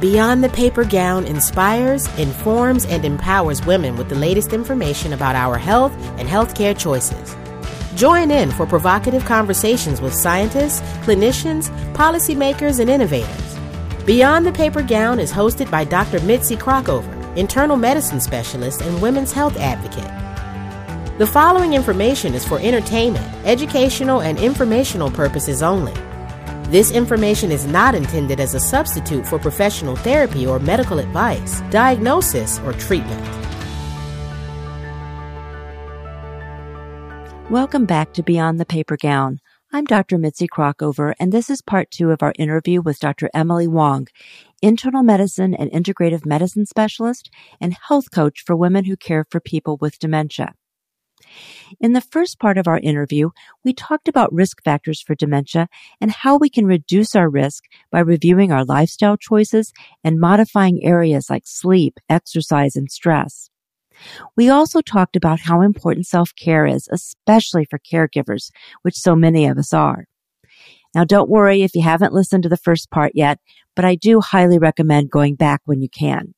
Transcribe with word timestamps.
Beyond 0.00 0.44
the 0.44 0.48
Paper 0.50 0.84
Gown 0.84 1.26
inspires, 1.26 2.06
informs, 2.18 2.86
and 2.86 3.04
empowers 3.04 3.66
women 3.66 3.96
with 3.96 4.08
the 4.08 4.14
latest 4.14 4.52
information 4.52 5.12
about 5.12 5.34
our 5.34 5.58
health 5.58 5.92
and 6.18 6.28
healthcare 6.28 6.78
choices. 6.78 7.34
Join 7.96 8.30
in 8.30 8.52
for 8.52 8.64
provocative 8.64 9.24
conversations 9.24 10.00
with 10.00 10.14
scientists, 10.14 10.82
clinicians, 11.04 11.70
policymakers, 11.94 12.78
and 12.78 12.88
innovators. 12.88 13.58
Beyond 14.06 14.46
the 14.46 14.52
Paper 14.52 14.82
Gown 14.82 15.18
is 15.18 15.32
hosted 15.32 15.68
by 15.68 15.82
Dr. 15.82 16.20
Mitzi 16.20 16.56
Krockover, 16.56 17.36
internal 17.36 17.76
medicine 17.76 18.20
specialist 18.20 18.82
and 18.82 19.02
women's 19.02 19.32
health 19.32 19.56
advocate. 19.56 21.18
The 21.18 21.26
following 21.26 21.72
information 21.72 22.34
is 22.34 22.46
for 22.46 22.60
entertainment, 22.60 23.26
educational, 23.44 24.22
and 24.22 24.38
informational 24.38 25.10
purposes 25.10 25.60
only. 25.60 25.94
This 26.70 26.90
information 26.90 27.50
is 27.50 27.64
not 27.64 27.94
intended 27.94 28.40
as 28.40 28.54
a 28.54 28.60
substitute 28.60 29.26
for 29.26 29.38
professional 29.38 29.96
therapy 29.96 30.46
or 30.46 30.58
medical 30.58 30.98
advice, 30.98 31.62
diagnosis, 31.70 32.58
or 32.58 32.74
treatment. 32.74 33.26
Welcome 37.48 37.86
back 37.86 38.12
to 38.12 38.22
Beyond 38.22 38.60
the 38.60 38.66
Paper 38.66 38.98
Gown. 38.98 39.38
I'm 39.72 39.86
Dr. 39.86 40.18
Mitzi 40.18 40.46
Krockover, 40.46 41.14
and 41.18 41.32
this 41.32 41.48
is 41.48 41.62
part 41.62 41.90
two 41.90 42.10
of 42.10 42.22
our 42.22 42.34
interview 42.38 42.82
with 42.82 42.98
Dr. 42.98 43.30
Emily 43.32 43.66
Wong, 43.66 44.06
internal 44.60 45.02
medicine 45.02 45.54
and 45.54 45.70
integrative 45.70 46.26
medicine 46.26 46.66
specialist 46.66 47.30
and 47.62 47.74
health 47.88 48.10
coach 48.10 48.42
for 48.44 48.54
women 48.54 48.84
who 48.84 48.98
care 48.98 49.24
for 49.30 49.40
people 49.40 49.78
with 49.80 49.98
dementia. 49.98 50.52
In 51.80 51.92
the 51.92 52.00
first 52.00 52.38
part 52.38 52.58
of 52.58 52.66
our 52.66 52.78
interview, 52.78 53.30
we 53.64 53.72
talked 53.72 54.08
about 54.08 54.32
risk 54.32 54.62
factors 54.64 55.00
for 55.00 55.14
dementia 55.14 55.68
and 56.00 56.10
how 56.10 56.36
we 56.36 56.48
can 56.48 56.66
reduce 56.66 57.14
our 57.14 57.28
risk 57.28 57.64
by 57.90 58.00
reviewing 58.00 58.52
our 58.52 58.64
lifestyle 58.64 59.16
choices 59.16 59.72
and 60.02 60.20
modifying 60.20 60.84
areas 60.84 61.28
like 61.30 61.44
sleep, 61.46 61.98
exercise, 62.08 62.76
and 62.76 62.90
stress. 62.90 63.50
We 64.36 64.48
also 64.48 64.80
talked 64.80 65.16
about 65.16 65.40
how 65.40 65.60
important 65.60 66.06
self-care 66.06 66.66
is, 66.66 66.88
especially 66.90 67.66
for 67.68 67.78
caregivers, 67.78 68.50
which 68.82 68.94
so 68.96 69.16
many 69.16 69.46
of 69.46 69.58
us 69.58 69.72
are. 69.72 70.06
Now 70.94 71.04
don't 71.04 71.28
worry 71.28 71.62
if 71.62 71.74
you 71.74 71.82
haven't 71.82 72.14
listened 72.14 72.44
to 72.44 72.48
the 72.48 72.56
first 72.56 72.90
part 72.90 73.12
yet, 73.14 73.38
but 73.76 73.84
I 73.84 73.94
do 73.94 74.20
highly 74.20 74.58
recommend 74.58 75.10
going 75.10 75.34
back 75.34 75.60
when 75.64 75.82
you 75.82 75.88
can. 75.88 76.34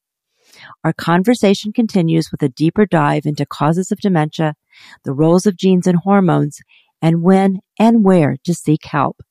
Our 0.85 0.93
conversation 0.93 1.73
continues 1.73 2.31
with 2.31 2.43
a 2.43 2.49
deeper 2.49 2.85
dive 2.85 3.25
into 3.25 3.47
causes 3.47 3.93
of 3.93 4.01
dementia, 4.01 4.55
the 5.05 5.13
roles 5.13 5.47
of 5.47 5.57
genes 5.57 5.87
and 5.87 5.99
hormones, 5.99 6.61
and 7.03 7.23
when 7.23 7.61
and 7.79 8.05
where 8.05 8.37
to 8.45 8.55
seek 8.55 8.85
help. 8.85 9.23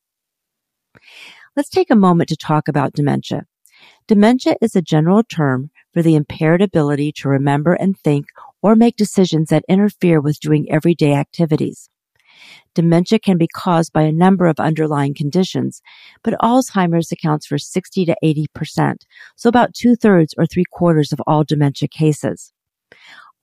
Let's 1.55 1.69
take 1.69 1.91
a 1.91 1.95
moment 1.95 2.29
to 2.29 2.37
talk 2.37 2.67
about 2.67 2.93
dementia. 2.93 3.43
Dementia 4.07 4.55
is 4.61 4.75
a 4.75 4.81
general 4.81 5.23
term 5.23 5.71
for 5.93 6.01
the 6.01 6.15
impaired 6.15 6.61
ability 6.61 7.11
to 7.13 7.29
remember 7.29 7.73
and 7.73 7.97
think 7.99 8.25
or 8.61 8.75
make 8.75 8.95
decisions 8.95 9.49
that 9.49 9.63
interfere 9.69 10.19
with 10.19 10.39
doing 10.39 10.69
everyday 10.71 11.13
activities. 11.13 11.89
Dementia 12.75 13.19
can 13.19 13.37
be 13.37 13.47
caused 13.47 13.91
by 13.91 14.03
a 14.03 14.11
number 14.11 14.45
of 14.45 14.59
underlying 14.59 15.13
conditions, 15.13 15.81
but 16.23 16.35
Alzheimer's 16.41 17.11
accounts 17.11 17.45
for 17.45 17.57
60 17.57 18.05
to 18.05 18.15
80%, 18.23 18.95
so 19.35 19.49
about 19.49 19.73
two 19.73 19.95
thirds 19.95 20.33
or 20.37 20.45
three 20.45 20.65
quarters 20.71 21.11
of 21.11 21.19
all 21.27 21.43
dementia 21.43 21.87
cases. 21.87 22.53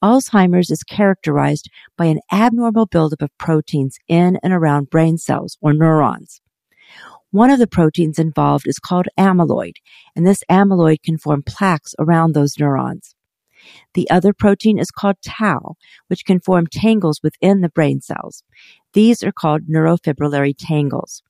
Alzheimer's 0.03 0.71
is 0.71 0.83
characterized 0.83 1.71
by 1.97 2.07
an 2.07 2.21
abnormal 2.31 2.87
buildup 2.87 3.23
of 3.23 3.37
proteins 3.39 3.99
in 4.09 4.39
and 4.43 4.53
around 4.53 4.91
brain 4.91 5.19
cells 5.19 5.57
or 5.61 5.73
neurons. 5.73 6.41
One 7.31 7.51
of 7.51 7.59
the 7.59 7.67
proteins 7.67 8.19
involved 8.19 8.67
is 8.67 8.79
called 8.79 9.09
amyloid, 9.19 9.77
and 10.15 10.27
this 10.27 10.45
amyloid 10.51 11.03
can 11.03 11.19
form 11.19 11.43
plaques 11.43 11.95
around 11.99 12.35
those 12.35 12.59
neurons. 12.59 13.15
The 13.95 14.09
other 14.11 14.33
protein 14.33 14.79
is 14.79 14.91
called 14.91 15.17
tau, 15.25 15.75
which 16.09 16.25
can 16.25 16.41
form 16.41 16.67
tangles 16.67 17.21
within 17.23 17.63
the 17.63 17.69
brain 17.69 18.01
cells. 18.01 18.45
These 18.93 19.23
are 19.23 19.33
called 19.33 19.63
neurofibrillary 19.69 20.55
tangles. 20.59 21.23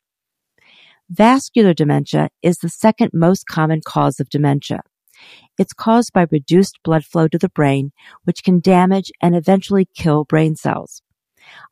Vascular 1.09 1.73
dementia 1.73 2.29
is 2.43 2.59
the 2.59 2.69
second 2.69 3.13
most 3.15 3.47
common 3.47 3.81
cause 3.85 4.21
of 4.21 4.29
dementia. 4.29 4.81
It's 5.59 5.73
caused 5.73 6.13
by 6.13 6.27
reduced 6.31 6.79
blood 6.85 7.05
flow 7.05 7.29
to 7.29 7.39
the 7.39 7.49
brain, 7.49 7.93
which 8.25 8.45
can 8.45 8.61
damage 8.61 9.11
and 9.23 9.35
eventually 9.35 9.89
kill 9.95 10.25
brain 10.25 10.57
cells. 10.57 11.03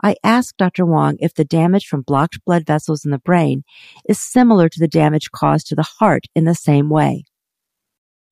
I 0.02 0.16
asked 0.22 0.56
Dr. 0.56 0.86
Wong 0.86 1.16
if 1.20 1.34
the 1.34 1.44
damage 1.44 1.86
from 1.86 2.02
blocked 2.02 2.44
blood 2.44 2.66
vessels 2.66 3.04
in 3.04 3.10
the 3.10 3.18
brain 3.18 3.64
is 4.08 4.20
similar 4.20 4.68
to 4.68 4.78
the 4.78 4.88
damage 4.88 5.30
caused 5.32 5.66
to 5.68 5.74
the 5.74 5.82
heart 5.82 6.26
in 6.34 6.44
the 6.44 6.54
same 6.54 6.88
way. 6.90 7.24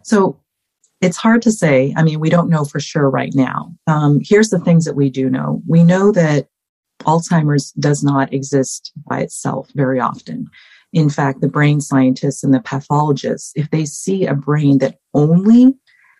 So 0.05 0.39
it's 1.01 1.17
hard 1.17 1.43
to 1.43 1.53
say. 1.53 1.93
I 1.97 2.03
mean, 2.03 2.21
we 2.21 2.31
don't 2.31 2.49
know 2.49 2.65
for 2.65 2.81
sure 2.81 3.11
right 3.11 3.33
now. 3.35 3.75
Um, 3.87 4.21
here's 4.23 4.51
the 4.51 4.61
things 4.61 4.85
that 4.85 4.95
we 4.95 5.11
do 5.11 5.29
know. 5.29 5.63
We 5.67 5.83
know 5.83 6.13
that 6.13 6.47
Alzheimer's 7.01 7.73
does 7.73 8.05
not 8.05 8.33
exist 8.33 8.93
by 9.09 9.21
itself 9.21 9.69
very 9.75 9.99
often. 9.99 10.49
In 10.93 11.09
fact, 11.09 11.41
the 11.41 11.49
brain 11.49 11.81
scientists 11.81 12.45
and 12.45 12.53
the 12.53 12.61
pathologists, 12.61 13.53
if 13.55 13.71
they 13.71 13.85
see 13.85 14.27
a 14.27 14.35
brain 14.35 14.79
that 14.79 14.99
only 15.15 15.75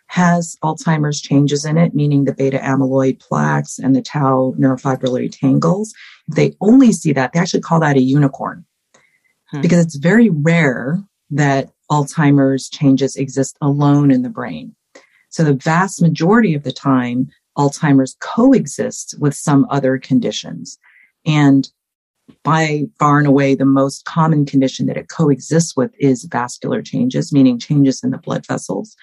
has 0.07 0.57
Alzheimer's 0.63 1.21
changes 1.21 1.65
in 1.65 1.77
it, 1.77 1.93
meaning 1.93 2.25
the 2.25 2.33
beta 2.33 2.57
amyloid 2.57 3.19
plaques 3.19 3.79
and 3.79 3.95
the 3.95 4.01
tau 4.01 4.53
neurofibrillary 4.59 5.31
tangles, 5.31 5.93
if 6.27 6.35
they 6.35 6.55
only 6.61 6.91
see 6.91 7.13
that, 7.13 7.33
they 7.33 7.39
actually 7.39 7.61
call 7.61 7.79
that 7.79 7.97
a 7.97 8.01
unicorn 8.01 8.65
hmm. 9.51 9.61
because 9.61 9.83
it's 9.83 9.95
very 9.95 10.29
rare 10.29 11.01
that 11.29 11.69
Alzheimer's 11.91 12.69
changes 12.69 13.15
exist 13.15 13.57
alone 13.61 14.11
in 14.11 14.21
the 14.21 14.29
brain. 14.29 14.75
So 15.29 15.43
the 15.43 15.53
vast 15.53 16.01
majority 16.01 16.53
of 16.53 16.63
the 16.63 16.71
time, 16.71 17.29
Alzheimer's 17.57 18.15
coexists 18.19 19.15
with 19.17 19.35
some 19.35 19.65
other 19.69 19.97
conditions. 19.97 20.77
And 21.25 21.69
by 22.43 22.83
far 22.99 23.19
and 23.19 23.27
away, 23.27 23.55
the 23.55 23.65
most 23.65 24.05
common 24.05 24.45
condition 24.45 24.85
that 24.87 24.97
it 24.97 25.09
coexists 25.09 25.75
with 25.75 25.91
is 25.99 26.25
vascular 26.25 26.81
changes, 26.81 27.33
meaning 27.33 27.59
changes 27.59 28.03
in 28.03 28.11
the 28.11 28.17
blood 28.17 28.45
vessels. 28.45 28.95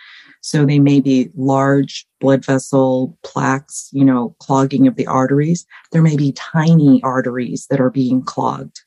So 0.43 0.65
they 0.65 0.79
may 0.79 1.01
be 1.01 1.31
large 1.37 2.07
blood 2.21 2.45
vessel 2.45 3.19
plaques, 3.25 3.91
you 3.93 4.05
know, 4.05 4.35
clogging 4.39 4.87
of 4.87 4.97
the 4.97 5.07
arteries. 5.07 5.67
There 5.93 6.03
may 6.03 6.17
be 6.17 6.33
tiny 6.33 7.03
arteries 7.03 7.67
that 7.69 7.81
are 7.81 7.91
being 7.91 8.23
clogged 8.23 8.81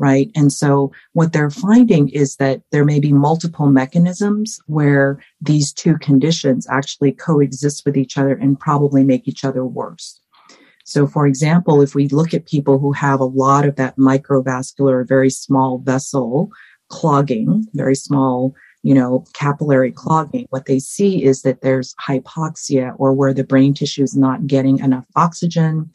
right? 0.00 0.30
And 0.34 0.50
so 0.50 0.90
what 1.12 1.32
they're 1.32 1.50
finding 1.50 2.08
is 2.08 2.36
that 2.36 2.62
there 2.72 2.86
may 2.86 2.98
be 2.98 3.12
multiple 3.12 3.66
mechanisms 3.66 4.58
where 4.66 5.22
these 5.42 5.74
two 5.74 5.98
conditions 5.98 6.66
actually 6.70 7.12
coexist 7.12 7.84
with 7.84 7.98
each 7.98 8.16
other 8.16 8.32
and 8.32 8.58
probably 8.58 9.04
make 9.04 9.28
each 9.28 9.44
other 9.44 9.64
worse. 9.64 10.18
So, 10.90 11.06
for 11.06 11.24
example, 11.24 11.82
if 11.82 11.94
we 11.94 12.08
look 12.08 12.34
at 12.34 12.46
people 12.46 12.80
who 12.80 12.90
have 12.90 13.20
a 13.20 13.24
lot 13.24 13.64
of 13.64 13.76
that 13.76 13.96
microvascular, 13.96 15.06
very 15.06 15.30
small 15.30 15.78
vessel 15.78 16.50
clogging, 16.88 17.64
very 17.74 17.94
small, 17.94 18.56
you 18.82 18.92
know, 18.92 19.24
capillary 19.32 19.92
clogging, 19.92 20.46
what 20.50 20.66
they 20.66 20.80
see 20.80 21.22
is 21.22 21.42
that 21.42 21.60
there's 21.60 21.94
hypoxia 22.04 22.92
or 22.98 23.12
where 23.12 23.32
the 23.32 23.44
brain 23.44 23.72
tissue 23.72 24.02
is 24.02 24.16
not 24.16 24.48
getting 24.48 24.80
enough 24.80 25.06
oxygen, 25.14 25.88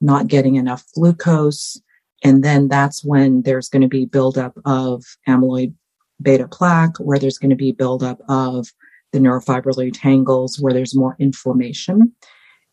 not 0.00 0.28
getting 0.28 0.54
enough 0.54 0.82
glucose, 0.94 1.78
and 2.24 2.42
then 2.42 2.68
that's 2.68 3.04
when 3.04 3.42
there's 3.42 3.68
going 3.68 3.82
to 3.82 3.86
be 3.86 4.06
buildup 4.06 4.58
of 4.64 5.04
amyloid 5.28 5.74
beta 6.22 6.48
plaque, 6.48 6.96
where 7.00 7.18
there's 7.18 7.36
going 7.36 7.50
to 7.50 7.54
be 7.54 7.70
buildup 7.70 8.22
of 8.30 8.72
the 9.12 9.18
neurofibrillary 9.18 9.92
tangles, 9.92 10.58
where 10.58 10.72
there's 10.72 10.96
more 10.96 11.16
inflammation. 11.18 12.14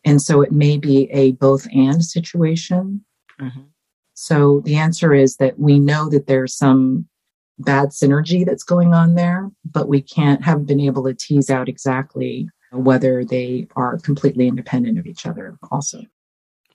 And 0.06 0.22
so 0.22 0.40
it 0.40 0.52
may 0.52 0.78
be 0.78 1.10
a 1.10 1.32
both 1.32 1.66
and 1.74 2.02
situation. 2.02 3.04
Mm-hmm. 3.40 3.62
So 4.14 4.62
the 4.64 4.76
answer 4.76 5.12
is 5.12 5.36
that 5.36 5.58
we 5.58 5.78
know 5.78 6.08
that 6.08 6.26
there's 6.26 6.56
some 6.56 7.06
bad 7.58 7.88
synergy 7.88 8.46
that's 8.46 8.62
going 8.62 8.94
on 8.94 9.14
there, 9.14 9.50
but 9.64 9.88
we 9.88 10.00
can't 10.00 10.42
have 10.44 10.64
been 10.64 10.80
able 10.80 11.04
to 11.04 11.14
tease 11.14 11.50
out 11.50 11.68
exactly 11.68 12.48
whether 12.70 13.24
they 13.24 13.66
are 13.76 13.98
completely 13.98 14.46
independent 14.46 14.98
of 14.98 15.06
each 15.06 15.26
other 15.26 15.58
also. 15.70 16.00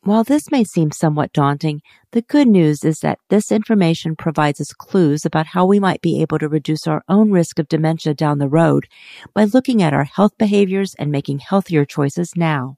While 0.03 0.23
this 0.23 0.50
may 0.50 0.63
seem 0.63 0.91
somewhat 0.91 1.31
daunting, 1.31 1.81
the 2.11 2.23
good 2.23 2.47
news 2.47 2.83
is 2.83 3.00
that 3.00 3.19
this 3.29 3.51
information 3.51 4.15
provides 4.15 4.59
us 4.59 4.73
clues 4.73 5.25
about 5.25 5.47
how 5.47 5.65
we 5.65 5.79
might 5.79 6.01
be 6.01 6.21
able 6.21 6.39
to 6.39 6.50
reduce 6.50 6.88
our 6.88 7.03
own 7.07 7.31
risk 7.31 7.59
of 7.59 7.67
dementia 7.67 8.15
down 8.15 8.39
the 8.39 8.50
road 8.50 8.88
by 9.35 9.44
looking 9.44 9.83
at 9.83 9.94
our 9.94 10.05
health 10.05 10.31
behaviors 10.39 10.95
and 10.95 11.11
making 11.11 11.39
healthier 11.39 11.85
choices 11.85 12.33
now. 12.35 12.77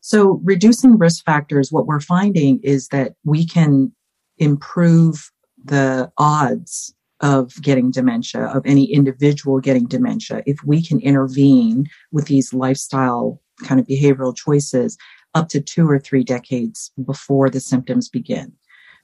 So 0.00 0.40
reducing 0.44 0.98
risk 0.98 1.24
factors, 1.24 1.70
what 1.70 1.86
we're 1.86 2.00
finding 2.00 2.60
is 2.62 2.88
that 2.88 3.14
we 3.24 3.46
can 3.46 3.92
improve 4.38 5.30
the 5.62 6.10
odds 6.18 6.94
of 7.20 7.52
getting 7.60 7.90
dementia, 7.90 8.46
of 8.46 8.62
any 8.64 8.84
individual 8.84 9.60
getting 9.60 9.86
dementia, 9.86 10.42
if 10.46 10.58
we 10.64 10.82
can 10.82 11.00
intervene 11.00 11.86
with 12.12 12.26
these 12.26 12.54
lifestyle 12.54 13.40
kind 13.64 13.78
of 13.78 13.86
behavioral 13.86 14.34
choices 14.34 14.96
up 15.34 15.48
to 15.48 15.60
two 15.60 15.88
or 15.88 15.98
three 15.98 16.24
decades 16.24 16.90
before 17.04 17.50
the 17.50 17.60
symptoms 17.60 18.08
begin. 18.08 18.52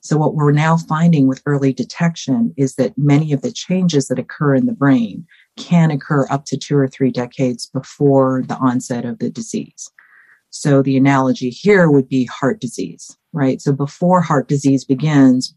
So 0.00 0.17
what 0.17 0.35
we're 0.35 0.53
now 0.53 0.77
finding 0.77 1.27
with 1.27 1.43
early 1.47 1.73
detection 1.73 2.55
is 2.56 2.77
that 2.77 2.97
many 2.97 3.33
of 3.33 3.43
the 3.43 3.53
changes 3.53 4.09
that 4.09 4.19
occur 4.19 4.55
in 4.55 4.67
the 4.67 4.73
brain 4.73 5.27
can 5.56 5.91
occur 5.91 6.27
up 6.31 6.44
to 6.47 6.56
two 6.56 6.77
or 6.77 6.87
three 6.87 7.11
decades 7.11 7.67
before 7.67 8.44
the 8.47 8.56
onset 8.56 9.05
of 9.05 9.19
the 9.19 9.31
disease. 9.31 9.91
So 10.58 10.81
the 10.81 10.97
analogy 10.97 11.50
here 11.50 11.91
would 11.91 12.08
be 12.08 12.25
heart 12.25 12.61
disease, 12.61 13.17
right? 13.32 13.61
So 13.61 13.73
before 13.73 14.23
heart 14.23 14.49
disease 14.49 14.85
begins, 14.85 15.55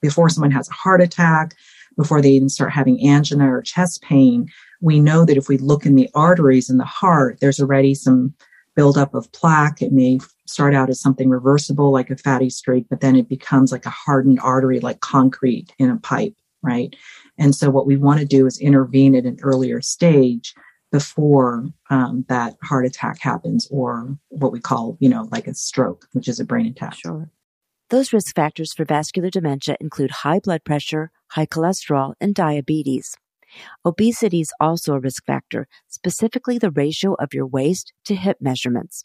before 0.00 0.28
someone 0.28 0.50
has 0.50 0.68
a 0.68 0.74
heart 0.74 1.00
attack, 1.00 1.54
before 1.96 2.20
they 2.20 2.30
even 2.30 2.50
start 2.50 2.70
having 2.70 3.06
angina 3.06 3.50
or 3.50 3.62
chest 3.62 4.02
pain, 4.02 4.48
we 4.80 5.00
know 5.00 5.24
that 5.24 5.38
if 5.38 5.48
we 5.48 5.56
look 5.56 5.86
in 5.86 5.94
the 5.94 6.10
arteries 6.14 6.68
in 6.68 6.76
the 6.76 6.84
heart, 6.84 7.38
there's 7.40 7.60
already 7.60 7.94
some 7.94 8.34
buildup 8.76 9.14
of 9.14 9.30
plaque. 9.32 9.80
It 9.80 9.92
may 9.92 10.18
start 10.46 10.74
out 10.74 10.90
as 10.90 11.00
something 11.00 11.30
reversible, 11.30 11.90
like 11.90 12.10
a 12.10 12.16
fatty 12.16 12.50
streak, 12.50 12.86
but 12.90 13.00
then 13.00 13.16
it 13.16 13.28
becomes 13.28 13.72
like 13.72 13.86
a 13.86 13.90
hardened 13.90 14.40
artery, 14.40 14.80
like 14.80 15.00
concrete 15.00 15.72
in 15.78 15.90
a 15.90 15.96
pipe, 15.96 16.34
right? 16.62 16.94
And 17.38 17.54
so 17.54 17.70
what 17.70 17.86
we 17.86 17.96
want 17.96 18.20
to 18.20 18.26
do 18.26 18.46
is 18.46 18.58
intervene 18.58 19.14
at 19.14 19.24
an 19.24 19.38
earlier 19.42 19.80
stage 19.80 20.54
before 20.92 21.66
um, 21.90 22.24
that 22.28 22.54
heart 22.62 22.86
attack 22.86 23.18
happens 23.20 23.66
or 23.70 24.16
what 24.28 24.52
we 24.52 24.60
call, 24.60 24.96
you 25.00 25.08
know, 25.08 25.26
like 25.32 25.48
a 25.48 25.54
stroke, 25.54 26.06
which 26.12 26.28
is 26.28 26.38
a 26.38 26.44
brain 26.44 26.66
attack. 26.66 26.94
Sure. 26.94 27.30
Those 27.90 28.12
risk 28.12 28.34
factors 28.34 28.72
for 28.72 28.84
vascular 28.84 29.30
dementia 29.30 29.76
include 29.80 30.10
high 30.10 30.38
blood 30.38 30.64
pressure, 30.64 31.10
high 31.28 31.46
cholesterol, 31.46 32.14
and 32.20 32.34
diabetes. 32.34 33.16
Obesity 33.84 34.40
is 34.40 34.52
also 34.60 34.94
a 34.94 35.00
risk 35.00 35.24
factor, 35.26 35.66
specifically 35.88 36.58
the 36.58 36.70
ratio 36.70 37.14
of 37.14 37.34
your 37.34 37.46
waist 37.46 37.92
to 38.04 38.14
hip 38.14 38.38
measurements. 38.40 39.04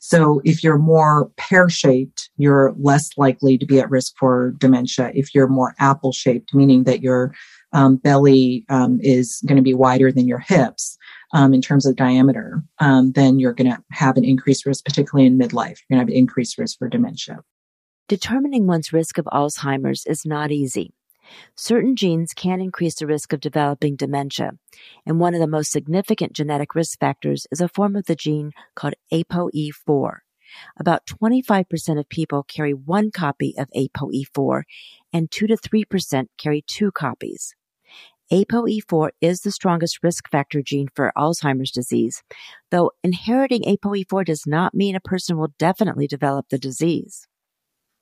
So 0.00 0.40
if 0.44 0.64
you're 0.64 0.78
more 0.78 1.30
pear 1.36 1.70
shaped, 1.70 2.30
you're 2.36 2.74
less 2.76 3.10
likely 3.16 3.56
to 3.56 3.64
be 3.64 3.78
at 3.78 3.88
risk 3.88 4.14
for 4.18 4.52
dementia. 4.58 5.12
If 5.14 5.34
you're 5.34 5.48
more 5.48 5.74
apple 5.78 6.12
shaped, 6.12 6.52
meaning 6.52 6.84
that 6.84 7.02
your 7.02 7.32
um, 7.72 7.96
belly 7.96 8.64
um, 8.68 8.98
is 9.02 9.42
going 9.46 9.56
to 9.56 9.62
be 9.62 9.74
wider 9.74 10.12
than 10.12 10.26
your 10.26 10.38
hips 10.38 10.96
um, 11.32 11.54
in 11.54 11.62
terms 11.62 11.86
of 11.86 11.96
diameter, 11.96 12.62
um, 12.78 13.12
then 13.12 13.38
you're 13.38 13.54
going 13.54 13.70
to 13.70 13.82
have 13.90 14.16
an 14.16 14.24
increased 14.24 14.66
risk, 14.66 14.84
particularly 14.84 15.26
in 15.26 15.38
midlife. 15.38 15.78
You're 15.88 15.96
going 15.96 15.98
to 15.98 15.98
have 16.00 16.08
an 16.08 16.14
increased 16.14 16.58
risk 16.58 16.78
for 16.78 16.88
dementia. 16.88 17.40
Determining 18.08 18.66
one's 18.66 18.92
risk 18.92 19.16
of 19.18 19.24
Alzheimer's 19.26 20.04
is 20.06 20.26
not 20.26 20.50
easy. 20.50 20.92
Certain 21.56 21.96
genes 21.96 22.34
can 22.34 22.60
increase 22.60 22.96
the 22.96 23.06
risk 23.06 23.32
of 23.32 23.40
developing 23.40 23.96
dementia, 23.96 24.52
and 25.06 25.18
one 25.18 25.34
of 25.34 25.40
the 25.40 25.46
most 25.46 25.70
significant 25.70 26.32
genetic 26.32 26.74
risk 26.74 26.98
factors 26.98 27.46
is 27.50 27.60
a 27.60 27.68
form 27.68 27.96
of 27.96 28.04
the 28.04 28.16
gene 28.16 28.50
called 28.74 28.94
ApoE4. 29.12 30.18
About 30.78 31.06
25% 31.06 31.98
of 31.98 32.08
people 32.08 32.42
carry 32.42 32.74
one 32.74 33.10
copy 33.10 33.54
of 33.56 33.70
ApoE4, 33.74 34.64
and 35.12 35.30
2 35.30 35.46
to 35.46 35.56
3% 35.56 36.26
carry 36.36 36.62
two 36.66 36.92
copies. 36.92 37.54
ApoE4 38.30 39.10
is 39.20 39.40
the 39.40 39.50
strongest 39.50 40.02
risk 40.02 40.28
factor 40.30 40.62
gene 40.62 40.88
for 40.94 41.12
Alzheimer's 41.16 41.70
disease, 41.70 42.22
though 42.70 42.92
inheriting 43.02 43.62
ApoE4 43.62 44.24
does 44.24 44.46
not 44.46 44.74
mean 44.74 44.94
a 44.94 45.00
person 45.00 45.36
will 45.36 45.52
definitely 45.58 46.06
develop 46.06 46.48
the 46.48 46.58
disease. 46.58 47.26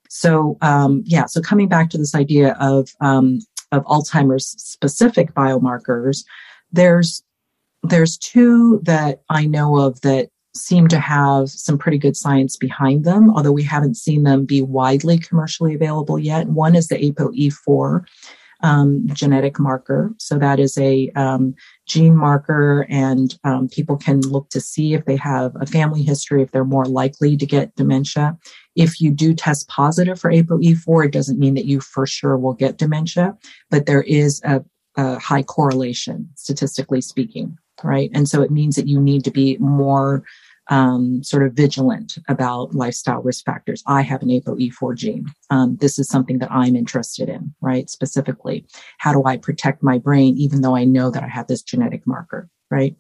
So, 0.09 0.59
um, 0.61 1.03
yeah, 1.07 1.27
so 1.27 1.41
coming 1.41 1.69
back 1.69 1.91
to 1.91 1.99
this 1.99 2.15
idea 2.15 2.57
of, 2.61 2.91
um, 3.01 3.39
of 3.73 3.85
Alzheimer's 3.85 4.47
specific 4.47 5.33
biomarkers, 5.35 6.25
there's, 6.73 7.23
there's 7.83 8.19
two 8.19 8.81
that 8.83 9.23
I 9.31 9.47
know 9.47 9.79
of 9.79 10.01
that 10.01 10.29
seem 10.55 10.89
to 10.89 10.99
have 10.99 11.49
some 11.49 11.79
pretty 11.79 11.99
good 11.99 12.17
science 12.17 12.57
behind 12.57 13.05
them, 13.05 13.31
although 13.31 13.53
we 13.53 13.63
haven't 13.63 13.97
seen 13.97 14.25
them 14.25 14.45
be 14.45 14.63
widely 14.63 15.19
commercially 15.19 15.75
available 15.75 16.19
yet. 16.19 16.49
One 16.49 16.75
is 16.75 16.89
the 16.89 16.97
ApoE4 16.97 18.05
um, 18.63 19.07
genetic 19.13 19.59
marker. 19.59 20.13
So 20.19 20.39
that 20.39 20.61
is 20.61 20.77
a 20.79 21.11
um, 21.17 21.55
gene 21.87 22.17
marker, 22.17 22.87
and 22.89 23.39
um, 23.45 23.69
people 23.69 23.97
can 23.97 24.21
look 24.21 24.51
to 24.51 24.61
see 24.61 24.95
if 24.95 25.05
they 25.05 25.17
have 25.17 25.53
a 25.61 25.67
family 25.67 26.03
history, 26.03 26.43
if 26.43 26.51
they're 26.51 26.65
more 26.65 26.85
likely 26.85 27.37
to 27.37 27.47
get 27.47 27.75
dementia. 27.77 28.37
If 28.77 29.01
you 29.01 29.11
do 29.11 29.35
test 29.35 29.69
positive 29.69 30.21
for 30.21 30.31
ApoE4, 30.31 31.07
it 31.07 31.13
doesn't 31.13 31.39
mean 31.39 31.55
that 31.55 31.67
you 31.67 31.81
for 31.81 32.07
sure 32.07 32.37
will 32.37 32.55
get 32.55 32.79
dementia, 32.79 33.37
but 33.71 33.87
there 33.87 34.03
is 34.03 34.41
a, 34.45 34.63
a 34.97 35.19
high 35.19 35.43
correlation, 35.43 36.29
statistically 36.37 37.01
speaking, 37.01 37.57
right? 37.83 38.11
And 38.15 38.29
so 38.29 38.43
it 38.43 38.51
means 38.51 38.77
that 38.77 38.89
you 38.89 39.01
need 39.01 39.25
to 39.25 39.31
be 39.31 39.57
more 39.59 40.23
um, 40.69 41.23
sort 41.23 41.43
of 41.45 41.53
vigilant 41.53 42.19
about 42.29 42.75
lifestyle 42.75 43.23
risk 43.23 43.45
factors. 43.45 43.83
I 43.87 44.03
have 44.03 44.23
an 44.23 44.29
ApoE4 44.29 44.97
gene. 44.97 45.27
Um, 45.51 45.77
this 45.77 45.99
is 45.99 46.09
something 46.09 46.39
that 46.39 46.51
I'm 46.53 46.77
interested 46.77 47.29
in, 47.29 47.53
right? 47.61 47.91
Specifically, 47.91 48.67
how 48.99 49.13
do 49.13 49.25
I 49.25 49.37
protect 49.37 49.83
my 49.83 49.99
brain 49.99 50.37
even 50.37 50.61
though 50.61 50.77
I 50.77 50.85
know 50.85 51.11
that 51.11 51.23
I 51.23 51.29
have 51.29 51.49
this 51.49 51.63
genetic 51.63 52.07
marker? 52.07 52.49
Right. 52.71 52.95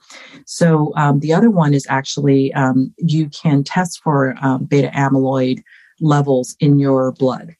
So 0.47 0.93
um, 0.97 1.21
the 1.21 1.33
other 1.33 1.49
one 1.49 1.75
is 1.75 1.87
actually 1.89 2.53
um, 2.55 2.93
you 2.99 3.29
can 3.29 3.62
test 3.62 4.01
for 4.03 4.35
um, 4.43 4.65
beta 4.65 4.91
amyloid 4.93 5.62
levels 6.01 6.57
in 6.59 6.81
your 6.81 7.12
blood. 7.12 7.55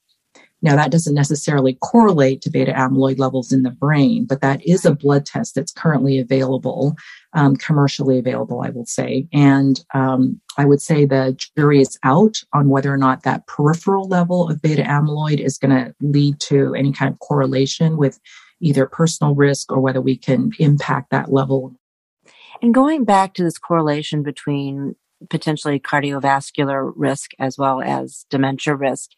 Now, 0.63 0.77
that 0.77 0.91
doesn't 0.91 1.15
necessarily 1.15 1.79
correlate 1.81 2.43
to 2.43 2.51
beta 2.51 2.73
amyloid 2.73 3.19
levels 3.19 3.53
in 3.53 3.63
the 3.63 3.71
brain, 3.71 4.27
but 4.27 4.41
that 4.43 4.65
is 4.67 4.85
a 4.85 4.95
blood 4.95 5.25
test 5.25 5.55
that's 5.55 5.73
currently 5.73 6.19
available, 6.19 6.97
um, 7.33 7.57
commercially 7.57 8.19
available, 8.19 8.63
I 8.63 8.71
will 8.71 8.85
say. 8.85 9.27
And 9.33 9.83
um, 9.95 10.41
I 10.59 10.67
would 10.67 10.83
say 10.83 11.05
the 11.05 11.39
jury 11.57 11.81
is 11.81 11.99
out 12.03 12.43
on 12.53 12.69
whether 12.69 12.93
or 12.93 12.99
not 12.99 13.23
that 13.23 13.47
peripheral 13.47 14.07
level 14.09 14.51
of 14.51 14.61
beta 14.61 14.83
amyloid 14.83 15.41
is 15.41 15.57
going 15.57 15.75
to 15.75 15.95
lead 16.01 16.41
to 16.41 16.75
any 16.75 16.93
kind 16.93 17.13
of 17.13 17.19
correlation 17.21 17.97
with 17.97 18.21
either 18.61 18.87
personal 18.87 19.35
risk 19.35 19.73
or 19.73 19.81
whether 19.81 20.01
we 20.01 20.17
can 20.17 20.51
impact 20.59 21.11
that 21.11 21.33
level. 21.33 21.75
And 22.63 22.75
going 22.75 23.05
back 23.05 23.33
to 23.35 23.43
this 23.43 23.59
correlation 23.59 24.23
between 24.23 24.97
potentially 25.29 25.79
cardiovascular 25.79 26.93
risk 26.95 27.33
as 27.39 27.59
well 27.59 27.83
as 27.83 28.25
dementia 28.31 28.75
risk, 28.75 29.11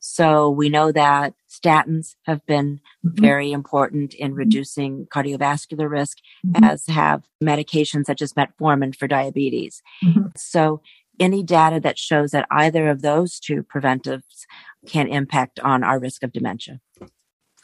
so 0.00 0.50
we 0.50 0.68
know 0.68 0.90
that 0.92 1.34
statins 1.48 2.14
have 2.24 2.44
been 2.46 2.80
mm-hmm. 3.06 3.20
very 3.20 3.52
important 3.52 4.14
in 4.14 4.34
reducing 4.34 5.06
cardiovascular 5.06 5.88
risk, 5.88 6.18
mm-hmm. 6.46 6.64
as 6.64 6.86
have 6.86 7.24
medications 7.42 8.06
such 8.06 8.22
as 8.22 8.32
metformin 8.32 8.96
for 8.96 9.06
diabetes. 9.06 9.82
Mm-hmm. 10.04 10.28
So 10.36 10.80
any 11.20 11.42
data 11.42 11.80
that 11.80 11.98
shows 11.98 12.30
that 12.30 12.46
either 12.50 12.88
of 12.88 13.02
those 13.02 13.38
two 13.38 13.62
preventives 13.62 14.46
can 14.86 15.06
impact 15.06 15.60
on 15.60 15.84
our 15.84 16.00
risk 16.00 16.22
of 16.22 16.32
dementia 16.32 16.80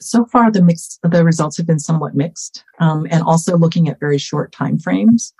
so 0.00 0.24
far 0.26 0.50
the 0.50 0.62
mix 0.62 0.98
the 1.02 1.24
results 1.24 1.56
have 1.56 1.66
been 1.66 1.78
somewhat 1.78 2.14
mixed 2.14 2.64
um, 2.80 3.06
and 3.10 3.22
also 3.22 3.56
looking 3.56 3.88
at 3.88 4.00
very 4.00 4.18
short 4.18 4.52
time 4.52 4.78
frames 4.78 5.32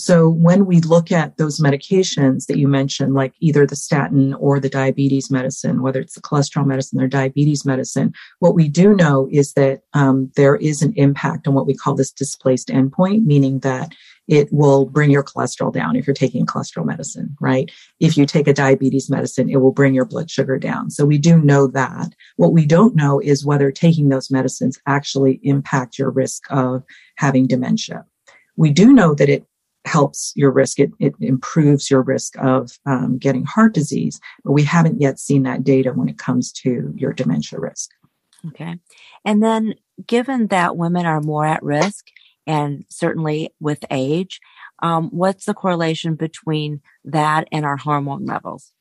so 0.00 0.28
when 0.28 0.64
we 0.64 0.80
look 0.80 1.10
at 1.10 1.38
those 1.38 1.58
medications 1.58 2.46
that 2.46 2.56
you 2.56 2.68
mentioned, 2.68 3.14
like 3.14 3.34
either 3.40 3.66
the 3.66 3.74
statin 3.74 4.32
or 4.34 4.60
the 4.60 4.68
diabetes 4.68 5.28
medicine, 5.28 5.82
whether 5.82 5.98
it's 5.98 6.14
the 6.14 6.20
cholesterol 6.20 6.64
medicine 6.64 7.00
or 7.00 7.08
diabetes 7.08 7.64
medicine, 7.64 8.12
what 8.38 8.54
we 8.54 8.68
do 8.68 8.94
know 8.94 9.28
is 9.32 9.54
that 9.54 9.80
um, 9.94 10.30
there 10.36 10.54
is 10.54 10.82
an 10.82 10.92
impact 10.94 11.48
on 11.48 11.54
what 11.54 11.66
we 11.66 11.74
call 11.74 11.96
this 11.96 12.12
displaced 12.12 12.68
endpoint, 12.68 13.24
meaning 13.24 13.58
that 13.58 13.92
it 14.28 14.46
will 14.52 14.84
bring 14.84 15.10
your 15.10 15.24
cholesterol 15.24 15.72
down 15.72 15.96
if 15.96 16.06
you're 16.06 16.14
taking 16.14 16.46
cholesterol 16.46 16.84
medicine, 16.84 17.36
right? 17.40 17.68
If 17.98 18.16
you 18.16 18.24
take 18.24 18.46
a 18.46 18.54
diabetes 18.54 19.10
medicine, 19.10 19.50
it 19.50 19.56
will 19.56 19.72
bring 19.72 19.94
your 19.94 20.04
blood 20.04 20.30
sugar 20.30 20.60
down. 20.60 20.90
So 20.90 21.06
we 21.06 21.18
do 21.18 21.40
know 21.40 21.66
that. 21.66 22.14
What 22.36 22.52
we 22.52 22.66
don't 22.66 22.94
know 22.94 23.18
is 23.18 23.44
whether 23.44 23.72
taking 23.72 24.10
those 24.10 24.30
medicines 24.30 24.78
actually 24.86 25.40
impact 25.42 25.98
your 25.98 26.10
risk 26.10 26.44
of 26.50 26.84
having 27.16 27.48
dementia. 27.48 28.04
We 28.56 28.70
do 28.70 28.92
know 28.92 29.14
that 29.14 29.28
it 29.28 29.44
helps 29.88 30.32
your 30.36 30.50
risk. 30.50 30.78
It, 30.78 30.90
it 31.00 31.14
improves 31.20 31.90
your 31.90 32.02
risk 32.02 32.36
of 32.38 32.78
um, 32.86 33.18
getting 33.18 33.44
heart 33.44 33.74
disease, 33.74 34.20
but 34.44 34.52
we 34.52 34.62
haven't 34.62 35.00
yet 35.00 35.18
seen 35.18 35.42
that 35.44 35.64
data 35.64 35.92
when 35.92 36.08
it 36.08 36.18
comes 36.18 36.52
to 36.52 36.92
your 36.96 37.12
dementia 37.12 37.58
risk. 37.58 37.90
Okay. 38.46 38.78
And 39.24 39.42
then 39.42 39.74
given 40.06 40.48
that 40.48 40.76
women 40.76 41.06
are 41.06 41.20
more 41.20 41.44
at 41.44 41.62
risk 41.62 42.06
and 42.46 42.84
certainly 42.88 43.50
with 43.60 43.84
age, 43.90 44.40
um, 44.82 45.08
what's 45.10 45.44
the 45.44 45.54
correlation 45.54 46.14
between 46.14 46.80
that 47.04 47.48
and 47.50 47.64
our 47.64 47.76
hormone 47.76 48.26
levels? 48.26 48.72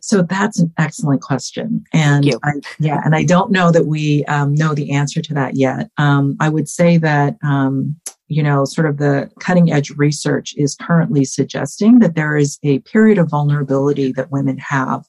So 0.00 0.22
that's 0.22 0.58
an 0.58 0.72
excellent 0.78 1.22
question. 1.22 1.84
And 1.92 2.24
I, 2.42 2.52
yeah, 2.78 3.00
and 3.04 3.14
I 3.14 3.24
don't 3.24 3.50
know 3.50 3.70
that 3.70 3.86
we 3.86 4.24
um, 4.26 4.54
know 4.54 4.74
the 4.74 4.92
answer 4.92 5.20
to 5.22 5.34
that 5.34 5.56
yet. 5.56 5.90
Um, 5.96 6.36
I 6.40 6.48
would 6.48 6.68
say 6.68 6.98
that 6.98 7.36
um, 7.42 7.96
you 8.28 8.42
know, 8.42 8.64
sort 8.64 8.86
of 8.86 8.98
the 8.98 9.30
cutting 9.40 9.72
edge 9.72 9.90
research 9.90 10.54
is 10.56 10.74
currently 10.74 11.24
suggesting 11.24 11.98
that 11.98 12.14
there 12.14 12.36
is 12.36 12.58
a 12.62 12.78
period 12.80 13.18
of 13.18 13.30
vulnerability 13.30 14.12
that 14.12 14.30
women 14.30 14.58
have 14.58 15.06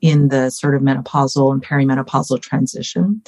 in 0.00 0.28
the 0.28 0.50
sort 0.50 0.74
of 0.74 0.82
menopausal 0.82 1.52
and 1.52 1.62
perimenopausal 1.62 2.40
transition. 2.40 3.22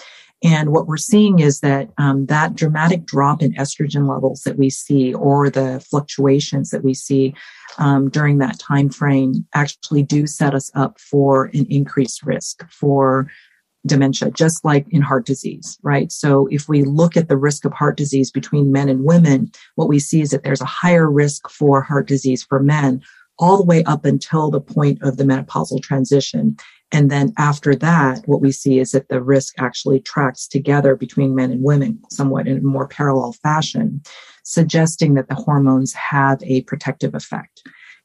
And 0.45 0.73
what 0.73 0.89
we're 0.89 0.97
seeing 0.97 1.39
is 1.39 1.61
that 1.61 1.91
um, 1.99 2.27
that 2.27 2.57
dramatic 2.57 3.05
drop 3.05 3.43
in 3.43 3.55
estrogen 3.55 4.09
levels 4.09 4.43
that 4.43 4.59
we 4.59 4.71
see, 4.71 5.15
or 5.15 5.51
the 5.51 5.85
fluctuations 5.89 6.71
that 6.71 6.83
we 6.83 6.95
see 6.95 7.35
um, 7.79 8.11
during 8.11 8.39
that 8.39 8.59
time 8.59 8.89
frame, 8.89 9.47
actually 9.55 10.03
do 10.03 10.27
set 10.27 10.55
us 10.55 10.71
up 10.75 10.99
for 11.01 11.47
an 11.47 11.67
increased 11.71 12.23
risk 12.25 12.69
for 12.71 13.29
dementia, 13.87 14.31
just 14.31 14.65
like 14.65 14.87
in 14.91 15.03
heart 15.03 15.27
disease, 15.27 15.79
right? 15.83 16.11
So 16.13 16.47
if 16.51 16.69
we 16.69 16.83
look 16.83 17.17
at 17.17 17.29
the 17.29 17.37
risk 17.37 17.65
of 17.65 17.73
heart 17.73 17.97
disease 17.97 18.31
between 18.31 18.73
men 18.73 18.89
and 18.89 19.05
women, 19.05 19.51
what 19.75 19.89
we 19.89 19.99
see 19.99 20.21
is 20.21 20.31
that 20.31 20.45
there's 20.45 20.61
a 20.61 20.67
higher 20.67 21.11
risk 21.11 21.49
for 21.51 21.83
heart 21.83 22.07
disease 22.07 22.43
for 22.43 22.61
men 22.61 23.03
all 23.39 23.57
the 23.57 23.65
way 23.65 23.83
up 23.85 24.05
until 24.05 24.51
the 24.51 24.61
point 24.61 25.03
of 25.03 25.17
the 25.17 25.25
menopausal 25.25 25.83
transition. 25.83 26.57
And 26.93 27.11
then 27.11 27.33
after 27.39 27.75
that, 27.77 28.23
what 28.27 28.43
we 28.43 28.53
see 28.53 28.79
is 28.79 28.93
that 28.93 29.09
the 29.09 29.23
risk 29.23 29.55
actually 29.59 30.01
tracks 30.01 30.47
together 30.47 30.95
between 30.95 31.35
men 31.35 31.51
and 31.51 31.63
women 31.63 31.99
somewhat 32.11 32.47
in 32.47 32.59
a 32.59 32.63
more 32.63 32.87
parallel 32.87 33.33
fashion, 33.33 34.03
suggesting 34.45 35.15
that 35.15 35.29
the 35.29 35.35
hormones 35.35 35.95
have 35.95 36.43
a 36.43 36.63
protective 36.63 37.15
effect. 37.15 37.63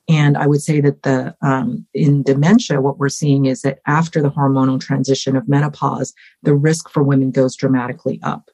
And 0.10 0.38
I 0.38 0.48
would 0.48 0.62
say 0.62 0.80
that 0.80 1.04
the 1.04 1.36
um, 1.42 1.86
in 1.94 2.24
dementia, 2.24 2.80
what 2.80 2.98
we're 2.98 3.10
seeing 3.10 3.46
is 3.46 3.62
that 3.64 3.80
after 3.88 4.22
the 4.22 4.32
hormonal 4.32 4.80
transition 4.80 5.36
of 5.36 5.50
menopause, 5.50 6.14
the 6.44 6.56
risk 6.56 6.90
for 6.90 7.04
women 7.04 7.32
goes 7.32 7.58
dramatically 7.58 8.22
up. 8.24 8.50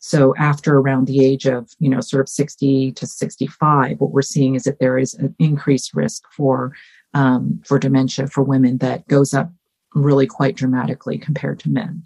So 0.00 0.34
after 0.36 0.76
around 0.76 1.06
the 1.06 1.24
age 1.24 1.46
of, 1.46 1.70
you 1.78 1.88
know, 1.88 2.00
sort 2.00 2.20
of 2.20 2.28
60 2.28 2.92
to 2.92 3.06
65, 3.06 4.00
what 4.00 4.10
we're 4.10 4.20
seeing 4.20 4.54
is 4.54 4.64
that 4.64 4.80
there 4.80 4.98
is 4.98 5.14
an 5.14 5.34
increased 5.38 5.94
risk 5.94 6.24
for 6.30 6.72
um, 7.14 7.60
for 7.64 7.78
dementia 7.78 8.26
for 8.26 8.42
women 8.42 8.78
that 8.78 9.06
goes 9.06 9.32
up 9.32 9.50
really 9.94 10.26
quite 10.26 10.56
dramatically 10.56 11.18
compared 11.18 11.58
to 11.60 11.70
men. 11.70 12.02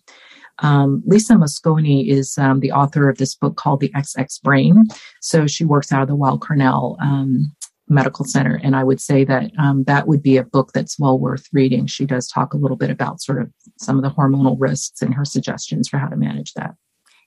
Um, 0.61 1.03
Lisa 1.07 1.35
Mosconi 1.35 2.09
is 2.09 2.39
um, 2.39 2.61
the 2.61 2.73
author 2.73 3.09
of 3.09 3.19
this 3.19 3.35
book 3.35 3.57
called 3.57 3.81
The 3.81 3.91
XX 3.91 4.43
Brain. 4.43 4.85
So 5.21 5.47
she 5.47 5.65
works 5.65 5.93
out 5.93 6.03
of 6.03 6.09
the 6.09 6.17
Weill 6.17 6.39
Cornell 6.39 6.97
um, 7.01 7.53
Medical 7.89 8.25
Center. 8.25 8.59
And 8.63 8.75
I 8.75 8.83
would 8.83 9.01
say 9.01 9.25
that 9.25 9.51
um, 9.59 9.85
that 9.85 10.09
would 10.09 10.23
be 10.23 10.37
a 10.37 10.45
book 10.45 10.73
that's 10.73 10.99
well 10.99 11.19
worth 11.19 11.47
reading. 11.53 11.87
She 11.87 12.07
does 12.07 12.29
talk 12.29 12.55
a 12.55 12.57
little 12.57 12.77
bit 12.77 12.91
about 12.91 13.21
sort 13.21 13.41
of 13.41 13.51
some 13.79 13.97
of 13.97 14.03
the 14.03 14.11
hormonal 14.11 14.57
risks 14.59 15.03
and 15.03 15.15
her 15.15 15.25
suggestions 15.25 15.89
for 15.89 15.99
how 15.99 16.09
to 16.09 16.17
manage 16.17 16.55
that. 16.55 16.75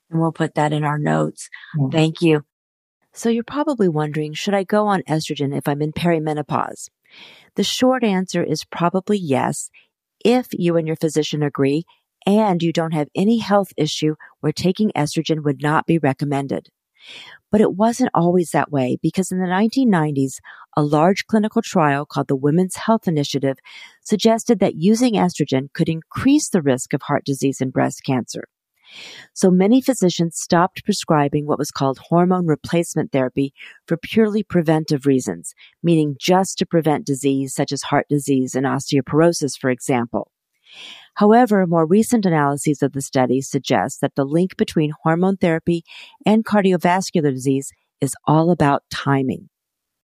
And 0.09 0.19
we'll 0.19 0.31
put 0.31 0.55
that 0.55 0.73
in 0.73 0.83
our 0.83 0.97
notes. 0.97 1.49
Yeah. 1.77 1.87
Thank 1.91 2.21
you. 2.21 2.43
So 3.13 3.29
you're 3.29 3.43
probably 3.43 3.87
wondering, 3.87 4.33
should 4.33 4.53
I 4.53 4.63
go 4.63 4.87
on 4.87 5.03
estrogen 5.03 5.55
if 5.55 5.67
I'm 5.67 5.81
in 5.81 5.93
perimenopause? 5.93 6.89
The 7.55 7.63
short 7.63 8.03
answer 8.03 8.43
is 8.43 8.63
probably 8.65 9.17
yes, 9.17 9.69
if 10.23 10.47
you 10.51 10.77
and 10.77 10.87
your 10.87 10.95
physician 10.95 11.43
agree 11.43 11.83
and 12.25 12.61
you 12.61 12.73
don't 12.73 12.93
have 12.93 13.07
any 13.15 13.37
health 13.37 13.71
issue 13.77 14.15
where 14.41 14.51
taking 14.51 14.91
estrogen 14.91 15.43
would 15.43 15.61
not 15.61 15.85
be 15.85 15.97
recommended. 15.97 16.69
But 17.51 17.61
it 17.61 17.73
wasn't 17.73 18.11
always 18.13 18.51
that 18.51 18.71
way 18.71 18.97
because 19.01 19.31
in 19.31 19.39
the 19.39 19.47
1990s, 19.47 20.39
a 20.77 20.83
large 20.83 21.25
clinical 21.25 21.61
trial 21.61 22.05
called 22.05 22.27
the 22.27 22.35
Women's 22.35 22.75
Health 22.75 23.07
Initiative 23.07 23.57
suggested 24.01 24.59
that 24.59 24.75
using 24.75 25.13
estrogen 25.13 25.71
could 25.73 25.89
increase 25.89 26.49
the 26.49 26.61
risk 26.61 26.93
of 26.93 27.01
heart 27.03 27.25
disease 27.25 27.61
and 27.61 27.73
breast 27.73 28.03
cancer. 28.05 28.47
So 29.33 29.49
many 29.49 29.81
physicians 29.81 30.37
stopped 30.37 30.83
prescribing 30.83 31.45
what 31.45 31.59
was 31.59 31.71
called 31.71 31.99
hormone 31.99 32.47
replacement 32.47 33.11
therapy 33.11 33.53
for 33.87 33.97
purely 33.97 34.43
preventive 34.43 35.05
reasons, 35.05 35.53
meaning 35.83 36.15
just 36.19 36.57
to 36.57 36.65
prevent 36.65 37.05
disease 37.05 37.53
such 37.53 37.71
as 37.71 37.83
heart 37.83 38.07
disease 38.09 38.55
and 38.55 38.65
osteoporosis, 38.65 39.57
for 39.59 39.69
example. 39.69 40.31
However, 41.15 41.65
more 41.67 41.85
recent 41.85 42.25
analyses 42.25 42.81
of 42.81 42.93
the 42.93 43.01
study 43.01 43.41
suggest 43.41 44.01
that 44.01 44.15
the 44.15 44.25
link 44.25 44.55
between 44.57 44.93
hormone 45.03 45.37
therapy 45.37 45.83
and 46.25 46.45
cardiovascular 46.45 47.33
disease 47.33 47.71
is 48.01 48.15
all 48.25 48.51
about 48.51 48.83
timing. 48.89 49.49